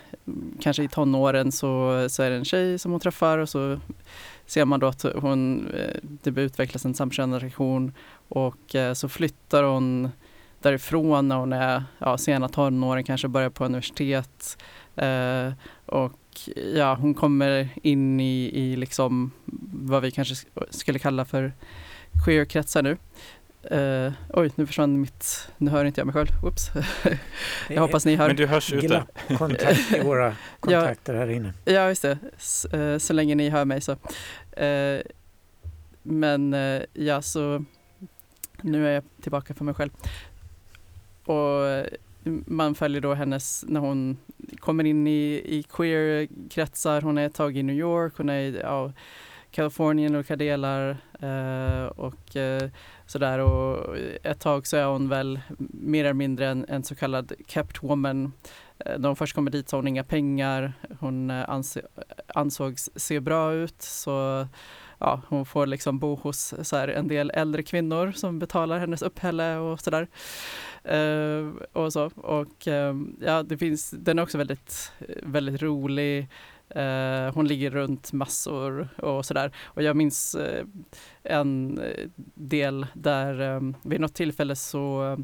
[0.59, 3.79] kanske i tonåren så, så är det en tjej som hon träffar och så
[4.47, 7.93] ser man då att hon, eh, det utvecklas en samkönad relation
[8.27, 10.09] och eh, så flyttar hon
[10.61, 14.57] därifrån när hon är ja, sena tonåren, kanske börjar på universitet.
[14.95, 15.51] Eh,
[15.85, 16.19] och
[16.75, 19.31] ja, hon kommer in i, i liksom
[19.71, 20.35] vad vi kanske
[20.69, 21.53] skulle kalla för
[22.25, 22.97] queer-kretsar nu.
[23.71, 26.27] Eh, oj, nu försvann mitt, nu hör inte jag mig själv.
[26.43, 26.71] Oops.
[27.69, 28.27] jag hoppas ni hör.
[28.27, 28.87] Men du hörs ute.
[28.87, 31.53] Glapp kontakt i våra kontakter här inne.
[31.65, 32.17] Ja, just det.
[32.37, 33.91] S- eh, så länge ni hör mig så.
[34.61, 35.01] Eh,
[36.03, 37.65] men eh, ja, så
[38.61, 39.89] nu är jag tillbaka för mig själv.
[41.25, 41.85] Och
[42.45, 44.17] man följer då hennes, när hon
[44.59, 48.59] kommer in i, i queer-kretsar, hon är ett tag i New York, hon är i
[48.61, 48.91] ja,
[49.51, 50.97] Kalifornien olika delar
[51.95, 52.35] och
[53.07, 57.33] sådär och ett tag så är hon väl mer eller mindre en, en så kallad
[57.47, 58.31] kept woman.
[58.79, 61.77] Eh, när hon först kommer dit så har hon inga pengar, hon eh, ans
[62.27, 64.47] ansågs se bra ut så
[64.99, 69.01] ja, hon får liksom bo hos så här, en del äldre kvinnor som betalar hennes
[69.01, 70.07] uppehälle och sådär.
[70.91, 72.05] Uh, och så.
[72.15, 74.91] Och uh, ja, det finns, den är också väldigt,
[75.23, 76.27] väldigt rolig.
[76.75, 79.51] Uh, hon ligger runt massor och sådär.
[79.65, 80.65] Och jag minns eh,
[81.23, 85.17] en eh, del där vid något tillfälle så Eh,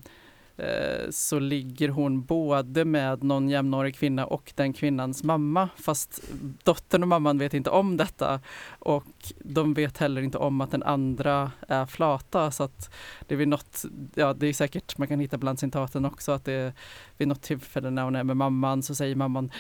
[0.58, 6.22] Eh, så ligger hon både med någon jämnårig kvinna och den kvinnans mamma fast
[6.63, 8.39] dottern och mamman vet inte om detta
[8.80, 12.94] och de vet heller inte om att den andra är flata så att
[13.28, 13.86] det är vid något,
[14.16, 16.74] ja det är säkert man kan hitta bland citaten också att det är
[17.18, 19.52] vid något tillfälle när hon är med mamman så säger mamman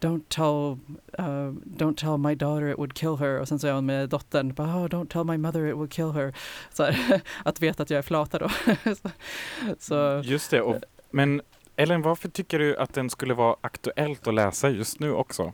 [0.00, 0.78] Don't tell,
[1.18, 4.08] uh, don't tell my daughter it would kill her och sen så är hon med
[4.08, 6.34] dottern oh, Don't tell my mother it would kill her.
[6.72, 8.48] Så här, att veta att jag är flata då.
[9.78, 10.76] så, Just det, och,
[11.10, 11.42] men
[11.76, 15.52] Ellen, varför tycker du att den skulle vara aktuellt att läsa just nu också?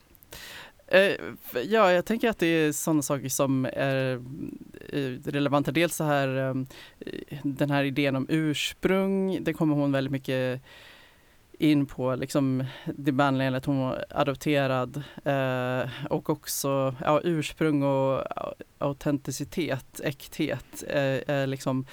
[0.86, 1.12] Eh,
[1.64, 4.22] ja, jag tänker att det är sådana saker som är
[4.88, 5.72] eh, relevanta.
[5.72, 6.54] Dels så här, eh,
[7.42, 10.62] den här idén om ursprung, det kommer hon väldigt mycket
[11.58, 18.24] in på liksom det manliga att hon var adopterad eh, och också ja, ursprung och
[18.78, 21.86] autenticitet, äkthet eh, är liksom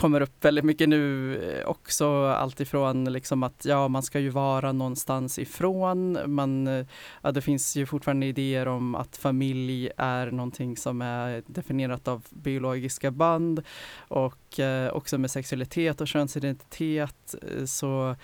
[0.00, 4.72] kommer upp väldigt mycket nu eh, också alltifrån liksom att ja, man ska ju vara
[4.72, 6.18] någonstans ifrån.
[6.26, 6.86] Man, eh,
[7.22, 12.26] ja, det finns ju fortfarande idéer om att familj är någonting som är definierat av
[12.30, 13.62] biologiska band
[13.98, 18.16] och eh, också med sexualitet och könsidentitet eh, så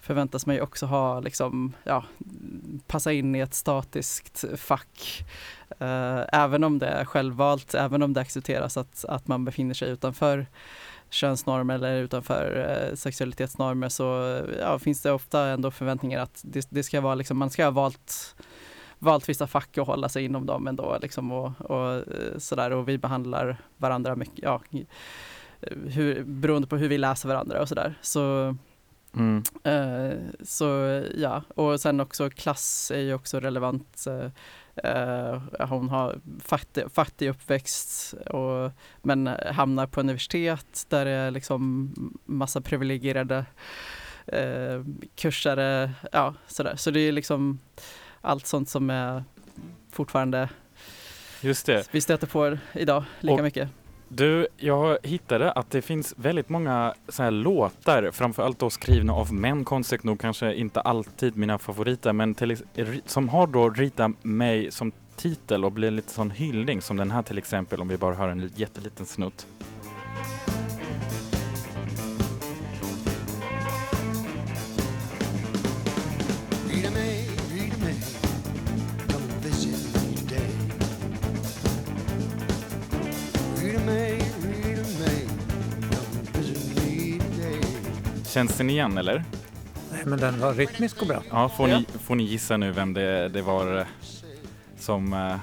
[0.00, 2.04] förväntas man ju också ha, liksom, ja,
[2.86, 5.24] passa in i ett statiskt fack.
[5.78, 9.90] Eh, även om det är självvalt, även om det accepteras att, att man befinner sig
[9.90, 10.46] utanför
[11.10, 16.82] könsnormer eller utanför eh, sexualitetsnormer så ja, finns det ofta ändå förväntningar att det, det,
[16.82, 18.36] ska vara liksom, man ska ha valt
[18.98, 22.88] valt vissa fack och hålla sig inom dem ändå liksom och, och eh, sådär och
[22.88, 24.60] vi behandlar varandra mycket, ja,
[25.86, 27.94] hur, beroende på hur vi läser varandra och sådär.
[28.00, 28.56] Så,
[29.14, 29.42] mm.
[29.64, 34.04] eh, så ja, och sen också klass är ju också relevant.
[34.06, 34.30] Eh,
[34.84, 38.70] Uh, hon har fattig, fattig uppväxt och,
[39.02, 41.92] men hamnar på universitet där det är liksom
[42.24, 43.44] massa privilegierade
[44.32, 45.92] uh, kursare.
[46.12, 46.76] Ja, sådär.
[46.76, 47.58] Så det är liksom
[48.20, 49.24] allt sånt som är
[49.92, 50.48] fortfarande
[51.40, 51.88] Just det.
[51.90, 53.68] vi stöter på idag lika och mycket.
[54.08, 59.32] Du, jag hittade att det finns väldigt många så här låtar, framförallt då skrivna av
[59.32, 62.56] män, konstigt nog kanske inte alltid mina favoriter, men till,
[63.06, 67.22] som har då Rita May som titel och blir lite sån hyllning som den här
[67.22, 69.46] till exempel om vi bara hör en jätteliten snutt.
[88.38, 89.24] Känns den igen eller?
[89.92, 91.22] Nej men den var rytmisk och bra.
[91.30, 91.78] Ja, får, ja.
[91.78, 93.86] Ni, får ni gissa nu vem det, det var eh,
[94.76, 95.36] som uh,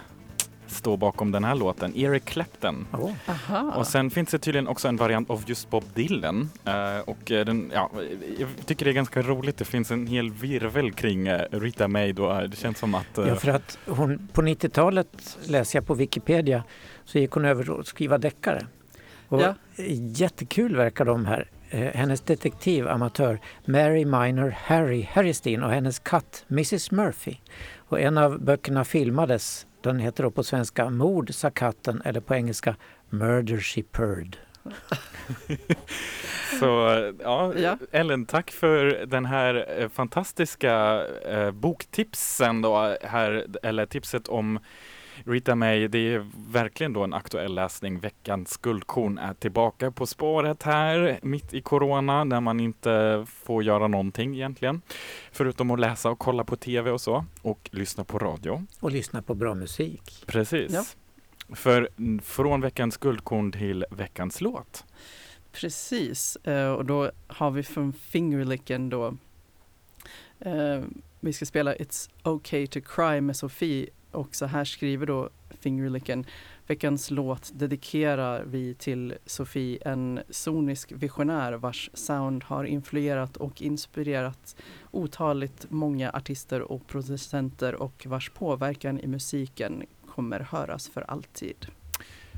[0.68, 1.96] står bakom den här låten?
[1.96, 2.88] Eric Clapton.
[2.92, 3.78] Oh.
[3.78, 6.50] Och sen finns det tydligen också en variant av just Bob Dylan.
[6.68, 7.92] Uh, och den, ja,
[8.40, 9.58] jag tycker det är ganska roligt.
[9.58, 12.42] Det finns en hel virvel kring uh, Rita May då.
[12.42, 13.08] Det känns som att...
[13.16, 16.64] Ja, för att hon på 90-talet läser jag på Wikipedia
[17.06, 18.68] så gick hon över att skriva deckare.
[19.28, 19.56] Och ja.
[20.16, 21.50] Jättekul verkar de här.
[21.70, 27.38] Eh, hennes detektivamatör Mary Minor Harry Harristeen och hennes katt Mrs Murphy.
[27.78, 29.68] Och en av böckerna filmades.
[29.82, 32.76] Den heter då på svenska Mord sa katten eller på engelska
[33.10, 34.38] Murder she purred.
[36.60, 36.66] Så
[37.24, 44.28] ja, ja, Ellen, tack för den här eh, fantastiska eh, boktipsen då, här, eller tipset
[44.28, 44.60] om
[45.24, 48.00] Rita May, det är verkligen då en aktuell läsning.
[48.00, 53.88] Veckans guldkorn är tillbaka på spåret här mitt i corona när man inte får göra
[53.88, 54.82] någonting egentligen.
[55.32, 58.66] Förutom att läsa och kolla på tv och så och lyssna på radio.
[58.80, 60.24] Och lyssna på bra musik.
[60.28, 60.72] Precis.
[60.74, 60.84] Ja.
[61.56, 61.90] För
[62.24, 64.86] från veckans guldkorn till veckans låt.
[65.52, 69.18] Precis, eh, och då har vi från Fingerlicken då
[70.40, 70.82] eh,
[71.26, 76.26] vi ska spela It's okay to cry med Sofie och så här skriver då Fingerlicken
[76.68, 84.56] Veckans låt dedikerar vi till Sofie, en sonisk visionär vars sound har influerat och inspirerat
[84.92, 91.68] otaligt många artister och producenter och vars påverkan i musiken kommer höras för alltid.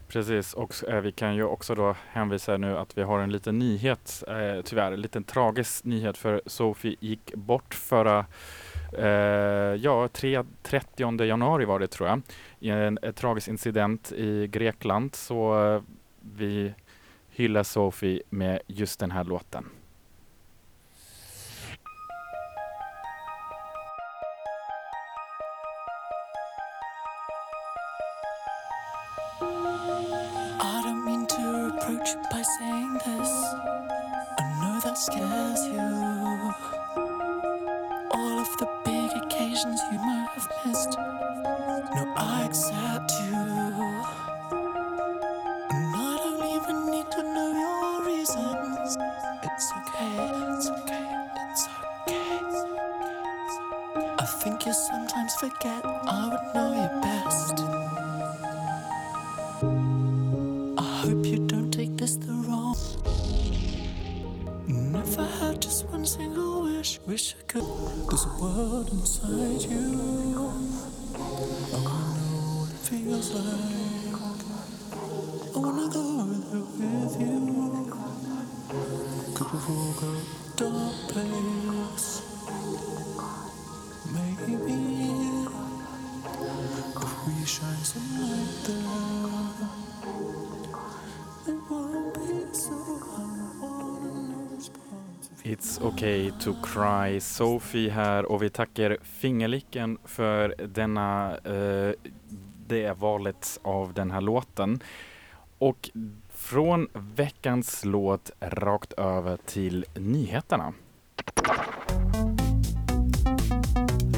[0.08, 3.60] Precis, och eh, vi kan ju också då hänvisa nu att vi har en liten
[3.60, 8.26] nyhet, eh, tyvärr, en liten tragisk nyhet för Sofie gick bort förra
[8.98, 12.22] Eh, ja, 3, 30 januari var det tror jag,
[12.60, 15.16] i en, en tragisk incident i Grekland.
[15.16, 15.82] Så eh,
[16.36, 16.74] vi
[17.30, 19.66] hyllar Sophie med just den här låten.
[30.60, 30.82] I
[35.84, 36.17] don't
[39.16, 40.98] occasions you might have missed.
[40.98, 43.36] No, I accept you.
[45.76, 48.98] And I don't even need to know your reasons.
[49.44, 50.18] It's okay,
[50.54, 51.08] it's okay,
[51.52, 51.64] it's
[52.08, 52.40] okay.
[54.20, 57.56] I think you sometimes forget I would know you best.
[60.78, 62.76] I hope you don't take this the wrong.
[64.68, 67.64] And if I had just one single wish, wish I could.
[67.64, 68.67] A world
[95.44, 97.20] It's okay to cry.
[97.20, 101.94] Sophie här och vi tackar Fingerlicken för denna, eh,
[102.68, 104.80] det valet av den här låten.
[105.58, 105.90] Och
[106.30, 110.74] från veckans låt rakt över till nyheterna.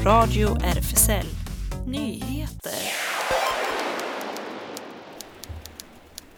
[0.04, 1.26] Radio RFSL.
[1.86, 2.72] Nyheter.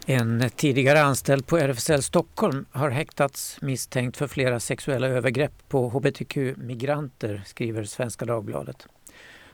[0.07, 7.43] En tidigare anställd på RFSL Stockholm har häktats misstänkt för flera sexuella övergrepp på hbtq-migranter,
[7.47, 8.87] skriver Svenska Dagbladet.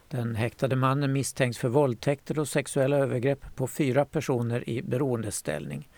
[0.09, 5.89] Den häktade mannen misstänks för våldtäkter och sexuella övergrepp på fyra personer i beroendeställning.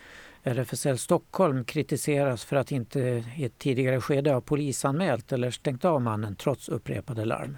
[0.43, 6.01] RFSL Stockholm kritiseras för att inte i ett tidigare skede ha polisanmält eller stängt av
[6.01, 7.57] mannen trots upprepade larm.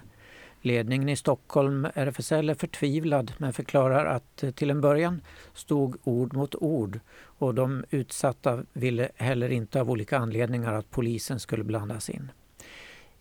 [0.60, 5.20] Ledningen i Stockholm, RFSL, är förtvivlad men förklarar att eh, till en början
[5.54, 11.40] stod ord mot ord och de utsatta ville heller inte av olika anledningar att polisen
[11.40, 12.30] skulle blandas in.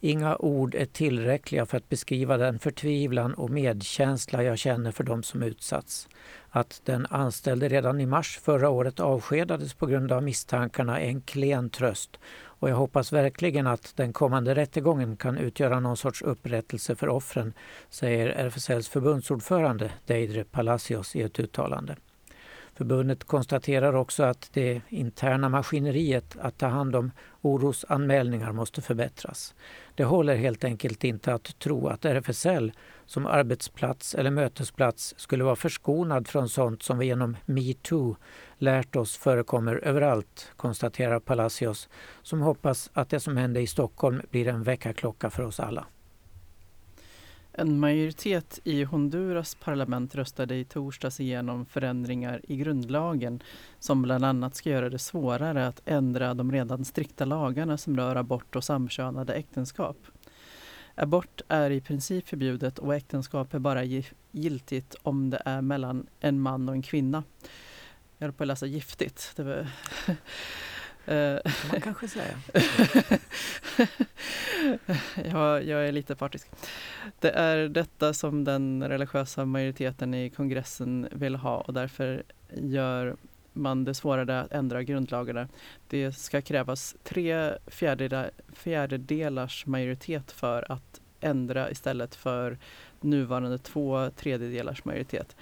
[0.06, 5.24] Inga ord är tillräckliga för att beskriva den förtvivlan och medkänsla jag känner för de
[5.24, 6.10] som utsatts.
[6.50, 11.22] Att den anställde redan i mars förra året avskedades på grund av misstankarna är en
[11.22, 16.96] klen tröst och jag hoppas verkligen att den kommande rättegången kan utgöra någon sorts upprättelse
[16.96, 17.54] för offren,
[17.90, 21.96] säger RFSLs förbundsordförande Deidre Palacios i ett uttalande.
[22.76, 29.56] Förbundet konstaterar också att det interna maskineriet att ta hand om orosanmälningar måste förbättras.
[29.96, 32.72] Det håller helt enkelt inte att tro att RFSL
[33.06, 38.16] som arbetsplats eller mötesplats skulle vara förskonad från sånt som vi genom metoo
[38.58, 41.90] lärt oss förekommer överallt, konstaterar Palacios
[42.22, 45.86] som hoppas att det som hände i Stockholm blir en väckarklocka för oss alla.
[47.56, 53.44] En majoritet i Honduras parlament röstade i torsdags igenom förändringar i grundlagen
[53.80, 58.16] som bland annat ska göra det svårare att ändra de redan strikta lagarna som rör
[58.16, 59.98] abort och samkönade äktenskap.
[60.96, 63.84] Abort är i princip förbjudet och äktenskap är bara
[64.32, 67.24] giltigt om det är mellan en man och en kvinna.
[68.18, 69.36] Jag höll på att läsa giftigt.
[71.06, 72.40] Var kan man kanske säga.
[75.32, 76.48] ja, jag är lite partisk.
[77.20, 83.16] Det är detta som den religiösa majoriteten i kongressen vill ha och därför gör
[83.54, 85.48] man det svårare att ändra grundlagarna.
[85.88, 87.52] Det ska krävas tre
[88.54, 92.58] fjärdedelars majoritet för att ändra istället för
[93.02, 95.36] nuvarande två tredjedelars majoritet.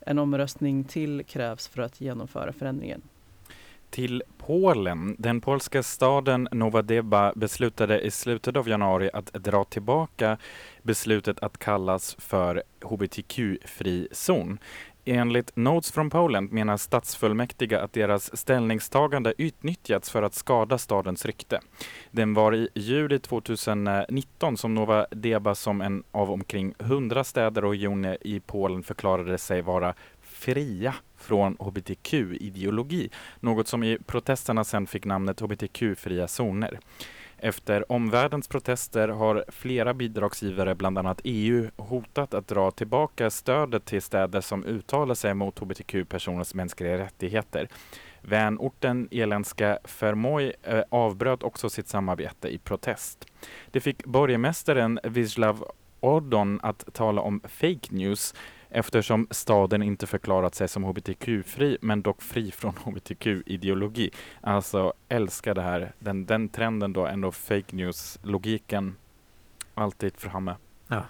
[0.00, 3.02] En omröstning till krävs för att genomföra förändringen
[3.94, 5.16] till Polen.
[5.18, 10.38] Den polska staden Nova Deba beslutade i slutet av januari att dra tillbaka
[10.82, 14.58] beslutet att kallas för hbtq-fri zon.
[15.04, 21.60] Enligt Notes from Poland menar stadsfullmäktige att deras ställningstagande utnyttjats för att skada stadens rykte.
[22.10, 27.70] Den var i juli 2019 som Nova Deba som en av omkring 100 städer och
[27.70, 29.94] regioner i Polen förklarade sig vara
[30.44, 36.78] fria från hbtq-ideologi, något som i protesterna sen fick namnet hbtq-fria zoner.
[37.38, 44.02] Efter omvärldens protester har flera bidragsgivare, bland annat EU, hotat att dra tillbaka stödet till
[44.02, 47.68] städer som uttalar sig mot hbtq-personers mänskliga rättigheter.
[48.20, 53.26] Vänorten Eländska Fermoy eh, avbröt också sitt samarbete i protest.
[53.70, 55.64] Det fick borgmästaren Wisław
[56.00, 58.34] Ordon att tala om fake news
[58.70, 64.10] eftersom staden inte förklarat sig som hbtq-fri men dock fri från hbtq-ideologi.
[64.40, 68.96] Alltså älskar det här, den, den trenden då, ändå fake news-logiken
[69.74, 70.56] alltid framme.
[70.88, 71.02] Ja.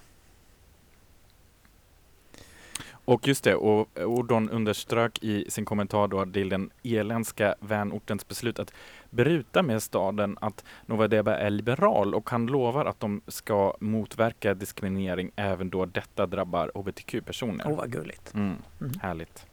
[3.05, 8.59] Och just det, och Ordon underströk i sin kommentar då till den eländska vänortens beslut
[8.59, 8.73] att
[9.11, 14.55] bryta med staden att Nova Deba är liberal och han lovar att de ska motverka
[14.55, 17.65] diskriminering även då detta drabbar hbtq-personer.
[17.69, 18.35] Åh, vad gulligt.
[18.35, 18.93] Mm, Mm.
[19.03, 19.47] härligt.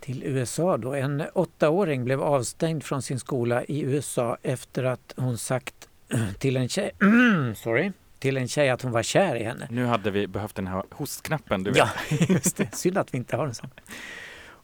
[0.00, 0.94] Till USA då.
[0.94, 5.88] En åttaåring blev avstängd från sin skola i USA efter att hon sagt
[6.38, 6.90] till en tjej,
[7.56, 7.92] sorry,
[8.22, 9.66] till en tjej att hon var kär i henne.
[9.70, 11.78] Nu hade vi behövt den här hostknappen, du vet.
[11.78, 11.88] Ja,
[12.28, 12.74] just det.
[12.74, 13.70] Synd att vi inte har en sån.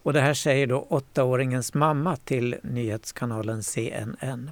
[0.03, 4.51] Och det här säger då åttaåringens mamma till nyhetskanalen CNN.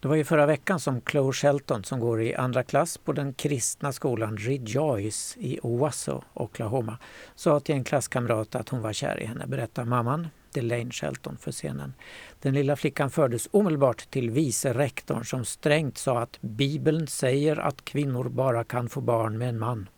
[0.00, 3.34] Det var ju förra veckan som Chloe Shelton som går i andra klass på den
[3.34, 6.98] kristna skolan Rejoice i Owasso, Oklahoma,
[7.34, 11.52] sa till en klasskamrat att hon var kär i henne, berättar mamman Delaine Shelton för
[11.52, 11.94] scenen.
[12.40, 17.84] Den lilla flickan fördes omedelbart till vice rektorn som strängt sa att Bibeln säger att
[17.84, 19.88] kvinnor bara kan få barn med en man.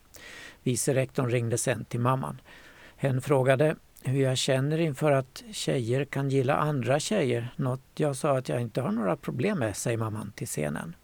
[0.62, 2.40] Vice rektorn ringde sen till mamman.
[2.96, 7.54] Hen frågade hur jag känner inför att tjejer kan gilla andra tjejer.
[7.56, 10.96] Något jag sa att jag inte har några problem med, säger mamman till scenen.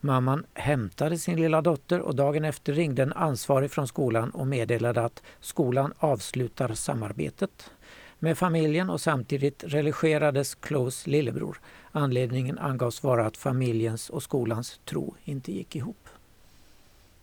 [0.00, 5.04] Mamman hämtade sin lilla dotter och dagen efter ringde en ansvarig från skolan och meddelade
[5.04, 7.70] att skolan avslutar samarbetet
[8.18, 11.60] med familjen och samtidigt religerades Chloes lillebror.
[11.92, 16.08] Anledningen angavs vara att familjens och skolans tro inte gick ihop.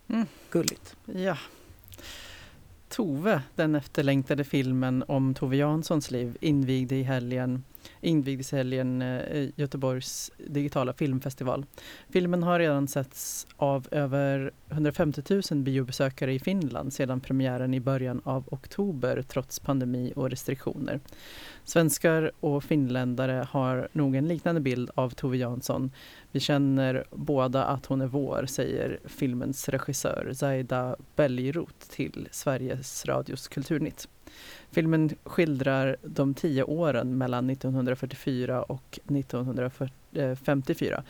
[0.07, 0.25] Mm.
[0.51, 0.95] Gulligt.
[1.05, 1.37] Ja.
[2.89, 7.63] Tove, den efterlängtade filmen om Tove Janssons liv, invigde i helgen,
[8.03, 11.65] invigdes i helgen eh, Göteborgs digitala filmfestival.
[12.09, 18.21] Filmen har redan setts av över 150 000 biobesökare i Finland sedan premiären i början
[18.23, 20.99] av oktober trots pandemi och restriktioner.
[21.63, 25.91] Svenskar och finländare har nog en liknande bild av Tove Jansson.
[26.31, 33.47] Vi känner båda att hon är vår, säger filmens regissör Zaida Belgroth till Sveriges Radios
[33.47, 34.07] Kulturnytt.
[34.71, 41.03] Filmen skildrar de tio åren mellan 1944 och 1954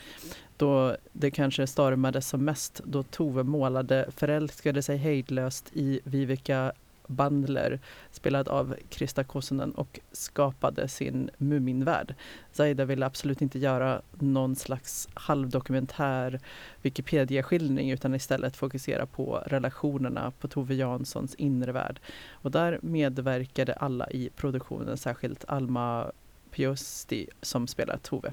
[0.56, 6.72] då det kanske stormade som mest då Tove målade förälskade sig hejdlöst i Vivica
[7.06, 7.80] Bandler
[8.10, 12.14] spelad av Krista Kosonen och skapade sin Muminvärld.
[12.52, 16.40] Zaida ville absolut inte göra någon slags halvdokumentär
[16.82, 22.00] Wikipedia-skildring utan istället fokusera på relationerna på Tove Janssons inre värld.
[22.30, 26.12] Och där medverkade alla i produktionen, särskilt Alma
[26.50, 28.32] Piosti som spelar Tove.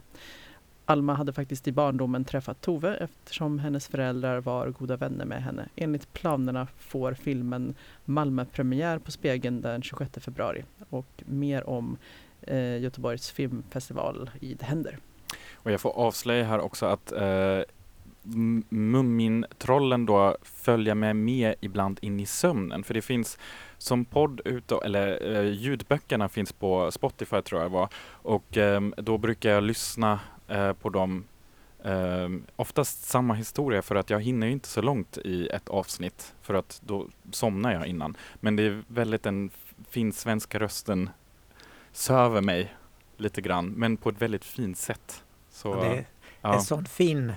[0.86, 5.69] Alma hade faktiskt i barndomen träffat Tove eftersom hennes föräldrar var goda vänner med henne.
[5.75, 7.75] Enligt planerna får filmen
[8.05, 11.97] Malmöpremiär på Spegeln den 26 februari och mer om
[12.41, 14.97] eh, Göteborgs filmfestival i Det händer.
[15.53, 17.59] Och jag får avslöja här också att eh,
[18.69, 22.84] Mumintrollen då följer med med ibland in i sömnen.
[22.84, 23.38] För det finns
[23.77, 27.89] som podd ute, eller eh, ljudböckerna finns på Spotify tror jag var.
[28.07, 30.19] Och eh, då brukar jag lyssna
[30.52, 31.24] eh, på dem
[31.84, 36.34] ehm, oftast samma historia för att jag hinner ju inte så långt i ett avsnitt
[36.41, 38.18] för att då somnar jag innan.
[38.36, 39.49] Men det är väldigt den
[39.89, 41.10] finsvenska rösten
[41.91, 42.76] söver mig
[43.18, 45.24] lite grann men på ett väldigt fint sätt.
[45.52, 46.06] Så, det är
[46.41, 46.54] ja.
[46.54, 47.34] en sån fin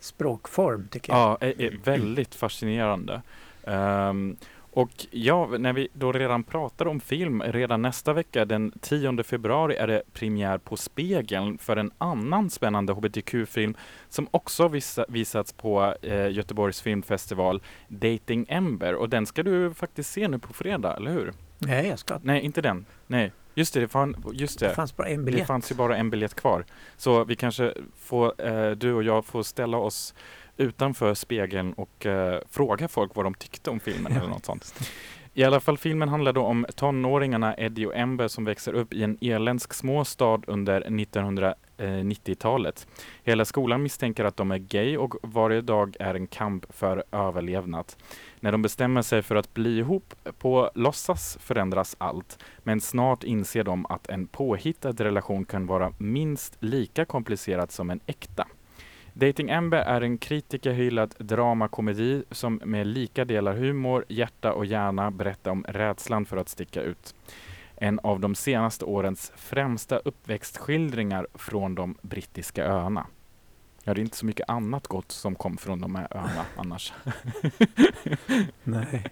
[0.00, 1.20] språkform tycker jag.
[1.20, 3.22] Ja, är, är väldigt fascinerande.
[3.64, 4.36] Ehm,
[4.72, 9.76] och ja, när vi då redan pratar om film, redan nästa vecka den 10 februari
[9.76, 13.74] är det premiär på Spegeln för en annan spännande hbtq-film
[14.08, 18.94] som också visa, visats på eh, Göteborgs filmfestival, Dating Ember.
[18.94, 21.32] Och den ska du faktiskt se nu på fredag, eller hur?
[21.58, 22.18] Nej, jag ska.
[22.22, 22.86] Nej, inte den.
[23.06, 24.74] Nej, just det, det, fan, just Det det.
[24.74, 25.46] fanns bara en Det biljett.
[25.46, 26.64] fanns ju bara en biljett kvar.
[26.96, 30.14] Så vi kanske får, eh, du och jag får ställa oss
[30.58, 34.74] utanför spegeln och eh, fråga folk vad de tyckte om filmen eller något sånt.
[35.38, 39.02] I alla fall filmen handlar då om tonåringarna Eddie och Ember som växer upp i
[39.02, 42.86] en irländsk småstad under 1990-talet.
[43.24, 47.92] Hela skolan misstänker att de är gay och varje dag är en kamp för överlevnad.
[48.40, 53.64] När de bestämmer sig för att bli ihop på låtsas förändras allt, men snart inser
[53.64, 58.46] de att en påhittad relation kan vara minst lika komplicerad som en äkta.
[59.20, 65.50] Dating Amber är en kritikerhyllad dramakomedi som med lika delar humor, hjärta och hjärna berättar
[65.50, 67.14] om rädslan för att sticka ut.
[67.76, 73.06] En av de senaste årens främsta uppväxtskildringar från de brittiska öarna.
[73.84, 76.92] Ja, det är inte så mycket annat gott som kom från de här öarna annars.
[78.64, 79.04] Nej.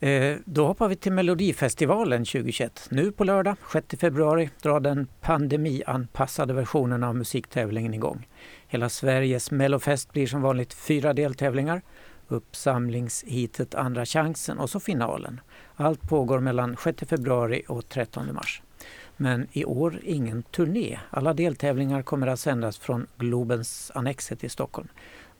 [0.00, 2.88] Eh, då hoppar vi till Melodifestivalen 2021.
[2.90, 8.26] Nu på lördag, 6 februari, drar den pandemianpassade versionen av musiktävlingen igång.
[8.70, 11.82] Hela Sveriges Mellofest blir som vanligt fyra deltävlingar.
[12.28, 15.40] Uppsamlingsheatet Andra chansen och så finalen.
[15.76, 18.62] Allt pågår mellan 6 februari och 13 mars.
[19.16, 20.98] Men i år ingen turné.
[21.10, 24.88] Alla deltävlingar kommer att sändas från Globens Annexet i Stockholm.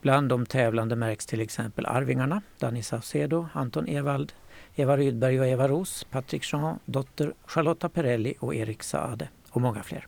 [0.01, 4.33] Bland de tävlande märks till exempel Arvingarna, Danny Saucedo, Anton Ewald,
[4.74, 9.83] Eva Rydberg och Eva Ros, Patrik Jean, Dotter, Charlotta Perrelli och Erik Saade och många
[9.83, 10.07] fler.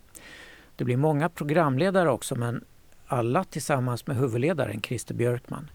[0.76, 2.64] Det blir många programledare också men
[3.12, 5.70] alla tillsammans med huvudledaren Christer Björkman.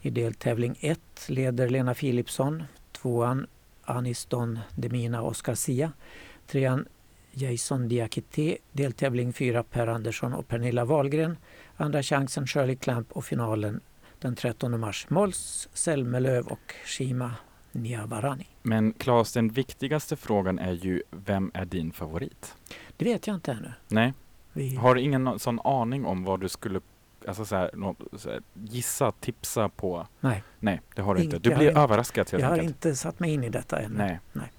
[0.00, 2.62] I deltävling 1 leder Lena Philipsson,
[2.92, 3.46] tvåan
[3.84, 5.92] Aniston Demina Oscar Sia,
[6.46, 6.86] trean
[7.32, 11.36] Jason Diakité, deltävling 4 Per Andersson och Pernilla Wahlgren,
[11.76, 13.80] andra chansen Shirley Clamp och finalen
[14.18, 17.34] den 13 mars Måls Zelmerlöw och Shima
[17.72, 18.46] Niavarani.
[18.62, 22.54] Men Claes, den viktigaste frågan är ju, vem är din favorit?
[22.96, 23.72] Det vet jag inte ännu.
[23.88, 24.12] Nej,
[24.58, 24.76] Vi...
[24.76, 26.80] har du ingen sån aning om vad du skulle
[27.28, 30.06] alltså så här, nå, så här, gissa, tipsa på?
[30.20, 31.38] Nej, Nej, det har du inte.
[31.38, 32.70] Du jag blir har- överraskad helt jag har enkelt.
[32.84, 33.94] inte satt mig in i detta ännu.
[33.98, 34.20] Nej.
[34.32, 34.52] Nej.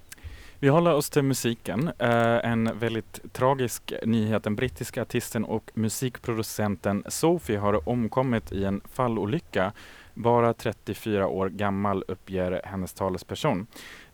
[0.59, 1.91] Vi håller oss till musiken.
[1.99, 2.09] Eh,
[2.51, 4.43] en väldigt tragisk nyhet.
[4.43, 9.71] Den brittiska artisten och musikproducenten Sophie har omkommit i en fallolycka.
[10.13, 13.67] Bara 34 år gammal uppger hennes talesperson.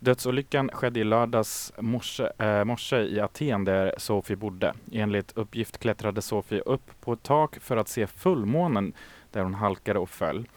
[0.06, 4.74] Dödsolyckan skedde i lördags morse, äh, morse i Aten där Sophie bodde.
[4.92, 8.94] Enligt uppgift klättrade Sophie upp på ett tak för att se fullmånen
[9.32, 10.48] där hon halkade och föll.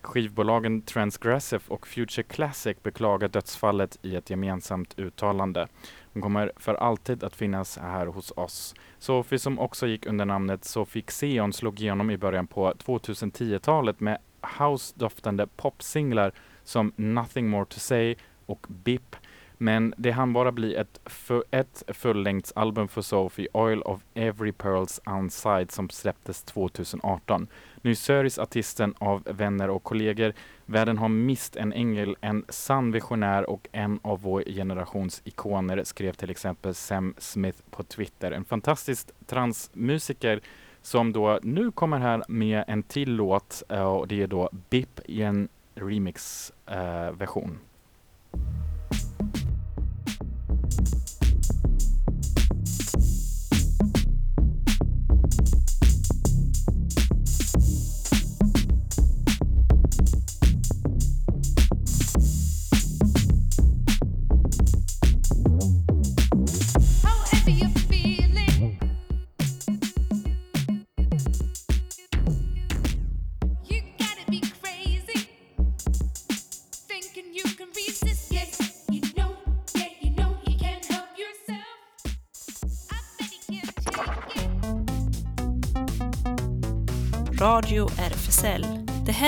[0.00, 5.68] Skivbolagen Transgressive och Future Classic beklagar dödsfallet i ett gemensamt uttalande.
[6.12, 8.74] Hon kommer för alltid att finnas här hos oss.
[8.98, 14.18] Sophie som också gick under namnet Sophie Xeon slog igenom i början på 2010-talet med
[14.58, 16.32] house-doftande popsinglar
[16.64, 18.16] som Nothing More To Say
[18.48, 19.16] och BIP.
[19.58, 25.00] Men det hann bara bli ett, för, ett fullängdsalbum för Sophie, Oil of Every Pearls
[25.06, 27.48] Unside, som släpptes 2018.
[27.82, 30.32] Nu sörjs artisten av vänner och kollegor.
[30.66, 36.12] Världen har mist en ängel, en sann visionär och en av vår generations ikoner, skrev
[36.12, 38.32] till exempel Sam Smith på Twitter.
[38.32, 40.40] En fantastisk transmusiker
[40.82, 45.00] som då nu kommer här med en till låt eh, och det är då BIP
[45.04, 47.50] i en remixversion.
[47.50, 47.67] Eh,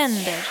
[0.01, 0.47] händer.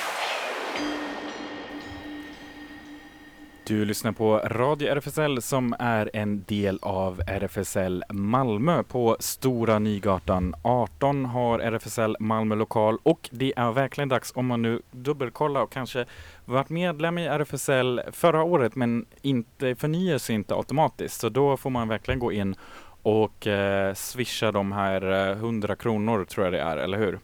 [3.64, 10.54] Du lyssnar på Radio RFSL som är en del av RFSL Malmö på Stora Nygatan
[10.62, 15.72] 18 har RFSL Malmö lokal och det är verkligen dags om man nu dubbelkollar och
[15.72, 16.06] kanske
[16.44, 21.70] varit medlem i RFSL förra året men inte förnyar sig inte automatiskt så då får
[21.70, 22.54] man verkligen gå in
[23.02, 27.18] och eh, swisha de här eh, 100 kronor tror jag det är, eller hur?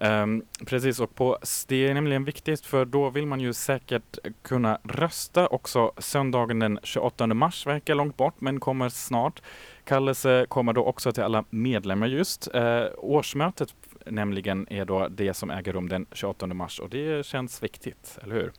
[0.00, 1.38] Um, precis, och på,
[1.68, 6.78] det är nämligen viktigt för då vill man ju säkert kunna rösta också söndagen den
[6.82, 9.42] 28 mars, verkar långt bort men kommer snart.
[9.84, 12.48] Kallelse kommer då också till alla medlemmar just.
[12.54, 13.74] Uh, årsmötet
[14.06, 18.34] nämligen är då det som äger rum den 28 mars och det känns viktigt, eller
[18.34, 18.52] hur?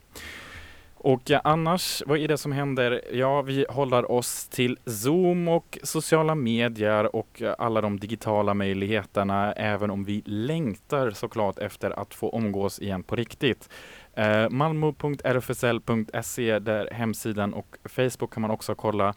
[0.99, 3.01] Och eh, annars, vad är det som händer?
[3.11, 9.53] Ja, vi håller oss till Zoom och sociala medier och eh, alla de digitala möjligheterna,
[9.53, 13.69] även om vi längtar såklart efter att få omgås igen på riktigt.
[14.13, 19.13] Eh, Malmo.rfsl.se, där hemsidan och Facebook kan man också kolla.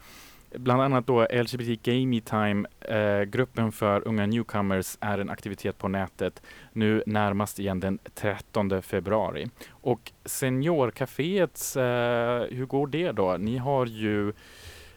[0.54, 5.88] Bland annat då LGBT Gamey Time, eh, gruppen för unga newcomers, är en aktivitet på
[5.88, 6.42] nätet
[6.72, 9.50] nu närmast igen den 13 februari.
[9.70, 13.36] Och Seniorcaféet, eh, hur går det då?
[13.36, 14.32] Ni har ju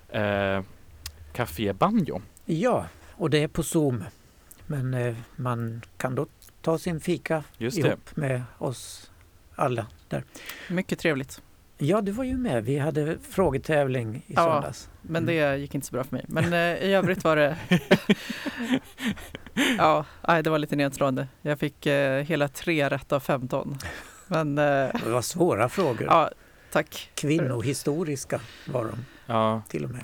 [0.10, 0.62] eh,
[1.34, 2.22] Café Banjo.
[2.46, 4.04] Ja, och det är på Zoom.
[4.68, 6.28] Men eh, man kan då
[6.62, 7.88] ta sin fika Just det.
[7.88, 9.12] ihop med oss
[9.56, 10.24] alla där.
[10.70, 11.42] Mycket trevligt.
[11.78, 12.64] Ja, du var ju med.
[12.66, 14.44] Vi hade frågetävling i Ja.
[14.44, 14.90] söndags.
[15.02, 15.36] Men Mm.
[15.36, 16.26] det gick inte så bra för mig.
[16.28, 17.58] Men eh, i övrigt var det...
[19.78, 20.06] ja,
[20.44, 21.28] det var lite nedslående.
[21.42, 23.78] Jag fick eh, hela tre rätt av 15.
[24.28, 24.64] Men eh,
[25.04, 26.04] Det var svåra frågor.
[26.08, 26.32] ja,
[26.72, 27.10] tack.
[27.16, 30.04] Kvinnohistoriska var de Ja, till och med.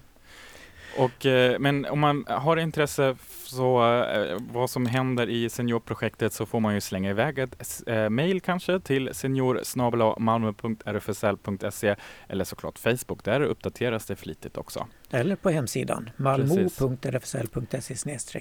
[0.98, 1.26] och,
[1.62, 3.16] men om man har intresse
[3.50, 8.10] så eh, vad som händer i seniorprojektet så får man ju slänga iväg ett eh,
[8.10, 11.95] mail kanske till seniorsnabelamalmo.rfsl.se
[12.28, 13.24] eller såklart Facebook.
[13.24, 14.88] Där uppdateras det flitigt också.
[15.12, 17.95] Eller på hemsidan malmo.rfsl.se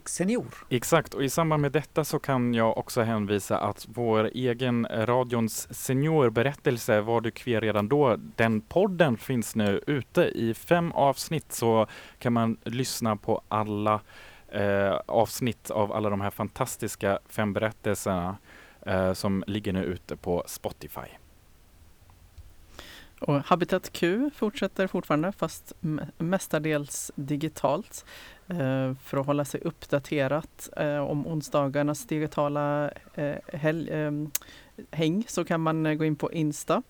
[0.04, 0.54] senior.
[0.68, 5.74] Exakt, och i samband med detta så kan jag också hänvisa att vår egen radions
[5.74, 8.16] seniorberättelse Var du kver redan då?
[8.36, 11.86] Den podden finns nu ute i fem avsnitt så
[12.18, 14.00] kan man lyssna på alla
[14.49, 18.36] eh, avsnitt av alla de här fantastiska fem berättelserna
[18.86, 21.09] eh, som ligger nu ute på Spotify.
[23.20, 25.72] Och Habitat Q fortsätter fortfarande fast
[26.18, 28.05] mestadels digitalt.
[28.46, 33.36] Eh, för att hålla sig uppdaterat eh, om onsdagarnas digitala eh,
[33.66, 34.12] eh,
[34.90, 36.82] häng så kan man gå in på Insta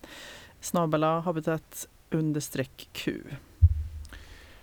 [0.61, 3.22] snabela habitat understreck Q.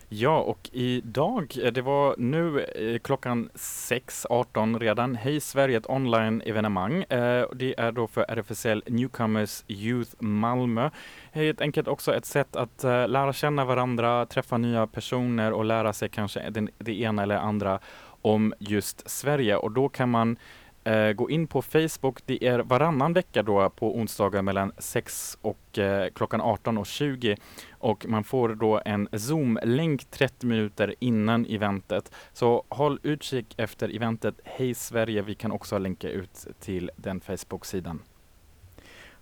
[0.10, 7.04] Ja, och idag, eh, det var nu eh, klockan 6.18 redan, Hej Sverige, ett online-evenemang.
[7.04, 10.90] Eh, Det är då för RFSL Newcomers Youth Malmö.
[11.32, 15.94] Helt enkelt också ett sätt att eh, lära känna varandra, träffa nya personer och lära
[15.94, 17.80] sig kanske den, det ena eller andra
[18.22, 19.56] om just Sverige.
[19.56, 20.38] Och då kan man
[20.86, 22.20] eh, gå in på Facebook.
[22.26, 27.38] Det är varannan vecka då på onsdagar mellan 6 och eh, klockan 18 och 20
[27.72, 32.12] och man får då en Zoom-länk 30 minuter innan eventet.
[32.34, 35.22] Så håll utkik efter eventet Hej Sverige.
[35.22, 38.02] Vi kan också länka ut till den Facebook-sidan.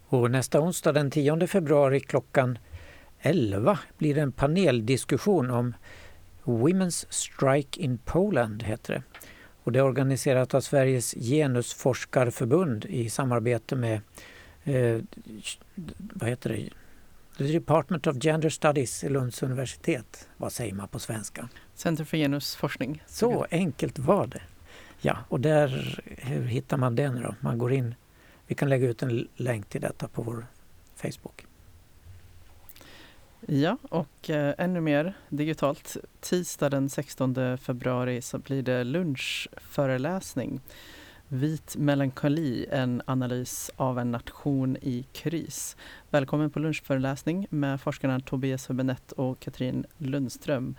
[0.08, 2.58] Och nästa onsdag den 10 februari klockan
[3.20, 5.74] 11 blir det en paneldiskussion om
[6.44, 9.04] Women's Strike in Poland heter det.
[9.64, 14.02] Och det är organiserat av Sveriges genusforskarförbund i samarbete med
[14.64, 15.02] eh,
[15.98, 16.70] vad heter det?
[17.38, 20.28] The Department of Gender Studies i Lunds universitet.
[20.38, 21.50] Vad säger man på svenska?
[21.76, 23.04] Center för genusforskning.
[23.08, 24.42] Så enkelt var det.
[25.02, 27.36] Ja, och där, hur hittar man den då?
[27.40, 27.96] Man går in,
[28.48, 30.46] vi kan lägga ut en länk till detta på vår
[30.96, 31.46] Facebook.
[33.48, 35.98] Ja, och eh, ännu mer digitalt.
[36.20, 40.62] Tisdag den 16 februari så blir det lunchföreläsning.
[41.28, 45.78] Vit melankoli, en analys av en nation i kris.
[46.10, 50.76] Välkommen på lunchföreläsning med forskarna Tobias Hübinette och Katrin Lundström.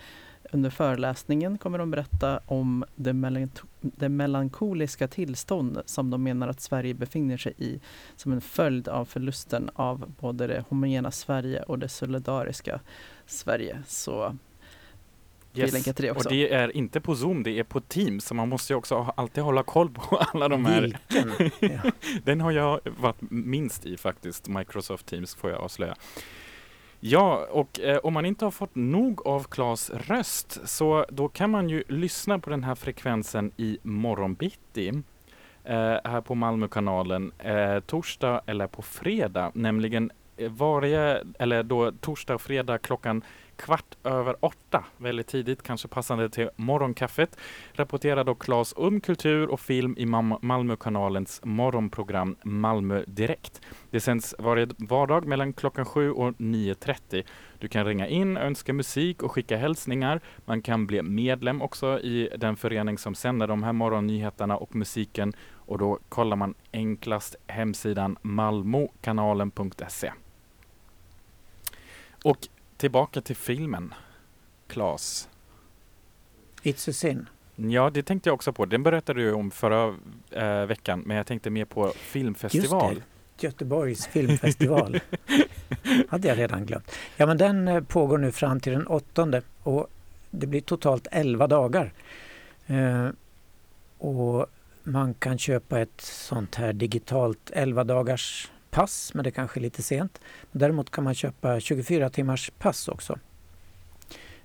[0.53, 6.61] Under föreläsningen kommer de berätta om det, melanto- det melankoliska tillstånd som de menar att
[6.61, 7.81] Sverige befinner sig i
[8.17, 12.81] som en följd av förlusten av både det homogena Sverige och det solidariska
[13.27, 13.83] Sverige.
[13.87, 14.37] Så
[15.93, 16.29] till det också.
[16.29, 18.25] Och det är inte på Zoom, det är på Teams.
[18.25, 20.83] Så man måste ju också alltid hålla koll på alla de här.
[21.09, 21.93] Vilken?
[22.25, 25.95] Den har jag varit minst i faktiskt, Microsoft Teams får jag avslöja.
[27.07, 31.51] Ja, och eh, om man inte har fått nog av Klas röst så då kan
[31.51, 34.89] man ju lyssna på den här frekvensen i morgonbitti
[35.65, 42.35] eh, här på Malmökanalen eh, torsdag eller på fredag, nämligen eh, varje, eller då torsdag
[42.35, 43.23] och fredag klockan
[43.57, 47.37] kvart över åtta, väldigt tidigt, kanske passande till morgonkaffet,
[47.73, 50.07] rapporterar då Claes om umm, kultur och film i
[50.41, 53.61] Malmökanalens morgonprogram Malmö Direkt.
[53.91, 57.25] Det sänds varje vardag mellan klockan 7 och 9.30.
[57.59, 60.21] Du kan ringa in, önska musik och skicka hälsningar.
[60.45, 65.33] Man kan bli medlem också i den förening som sänder de här morgonnyheterna och musiken
[65.67, 70.13] och då kollar man enklast hemsidan malmokanalen.se.
[72.25, 72.49] Och
[72.85, 73.95] tillbaka till filmen.
[74.67, 75.29] Klas.
[76.63, 77.29] It's a sin.
[77.57, 78.65] Ja, det tänkte jag också på.
[78.65, 79.95] Den berättade du om förra
[80.31, 82.95] eh, veckan, men jag tänkte mer på filmfestival.
[82.95, 83.07] Just
[83.37, 85.01] det, Göteborgs filmfestival.
[86.09, 86.91] hade jag redan glömt.
[87.17, 89.87] Ja, men den eh, pågår nu fram till den åttonde och
[90.31, 91.93] det blir totalt 11 dagar.
[92.67, 93.09] Eh,
[93.99, 94.47] och
[94.83, 99.83] man kan köpa ett sånt här digitalt 11 dagars pass, men det kanske är lite
[99.83, 100.21] sent.
[100.53, 103.19] Däremot kan man köpa 24 timmars pass också.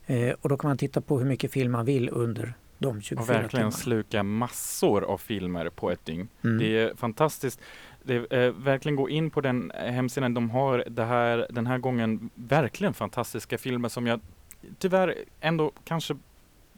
[0.05, 3.21] Eh, och då kan man titta på hur mycket film man vill under de 24
[3.21, 3.71] Och verkligen timmarna.
[3.71, 6.27] sluka massor av filmer på ett dygn.
[6.43, 6.57] Mm.
[6.57, 7.59] Det är fantastiskt.
[8.03, 10.33] Det är, eh, verkligen gå in på den hemsidan.
[10.33, 14.19] De har det här, den här gången verkligen fantastiska filmer som jag
[14.79, 16.17] tyvärr ändå kanske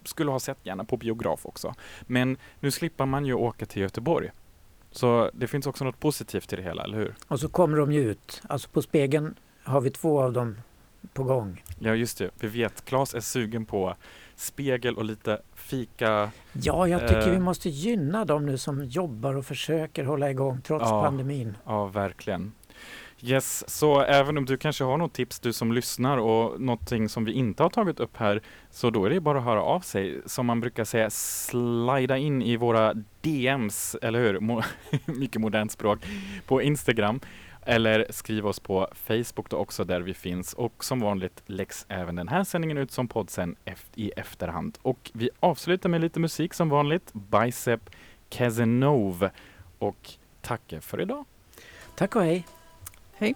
[0.04, 1.74] skulle ha sett gärna på biograf också.
[2.02, 4.32] Men nu slipper man ju åka till Göteborg.
[4.91, 7.15] Så det finns också något positivt i det hela, eller hur?
[7.27, 8.41] Och så kommer de ju ut.
[8.49, 10.57] Alltså på spegeln har vi två av dem
[11.13, 11.63] på gång.
[11.79, 12.29] Ja, just det.
[12.39, 13.95] Vi vet, Claes är sugen på
[14.35, 16.31] spegel och lite fika.
[16.53, 17.31] Ja, jag tycker Eh.
[17.31, 21.01] vi måste gynna dem nu som jobbar och försöker hålla igång trots Ja.
[21.03, 21.57] pandemin.
[21.65, 22.51] Ja, verkligen.
[23.24, 27.26] Yes, så även om du kanske har något tips du som lyssnar och någonting som
[27.26, 30.22] vi inte har tagit upp här så då är det bara att höra av sig.
[30.26, 34.39] Som man brukar säga, slida in i våra DMs, eller hur?
[34.39, 34.63] Mo-
[35.05, 35.99] Mycket modernt språk.
[36.45, 37.19] På Instagram
[37.65, 42.15] eller skriv oss på Facebook då också där vi finns och som vanligt läggs även
[42.15, 43.55] den här sändningen ut som podd sen
[43.95, 44.78] i efterhand.
[44.82, 47.11] Och vi avslutar med lite musik som vanligt.
[47.13, 47.89] Bicep
[48.30, 49.32] Casanova
[49.80, 50.09] och
[50.41, 51.26] tackar för idag.
[51.95, 52.45] Tack och hej!
[53.22, 53.36] Hej!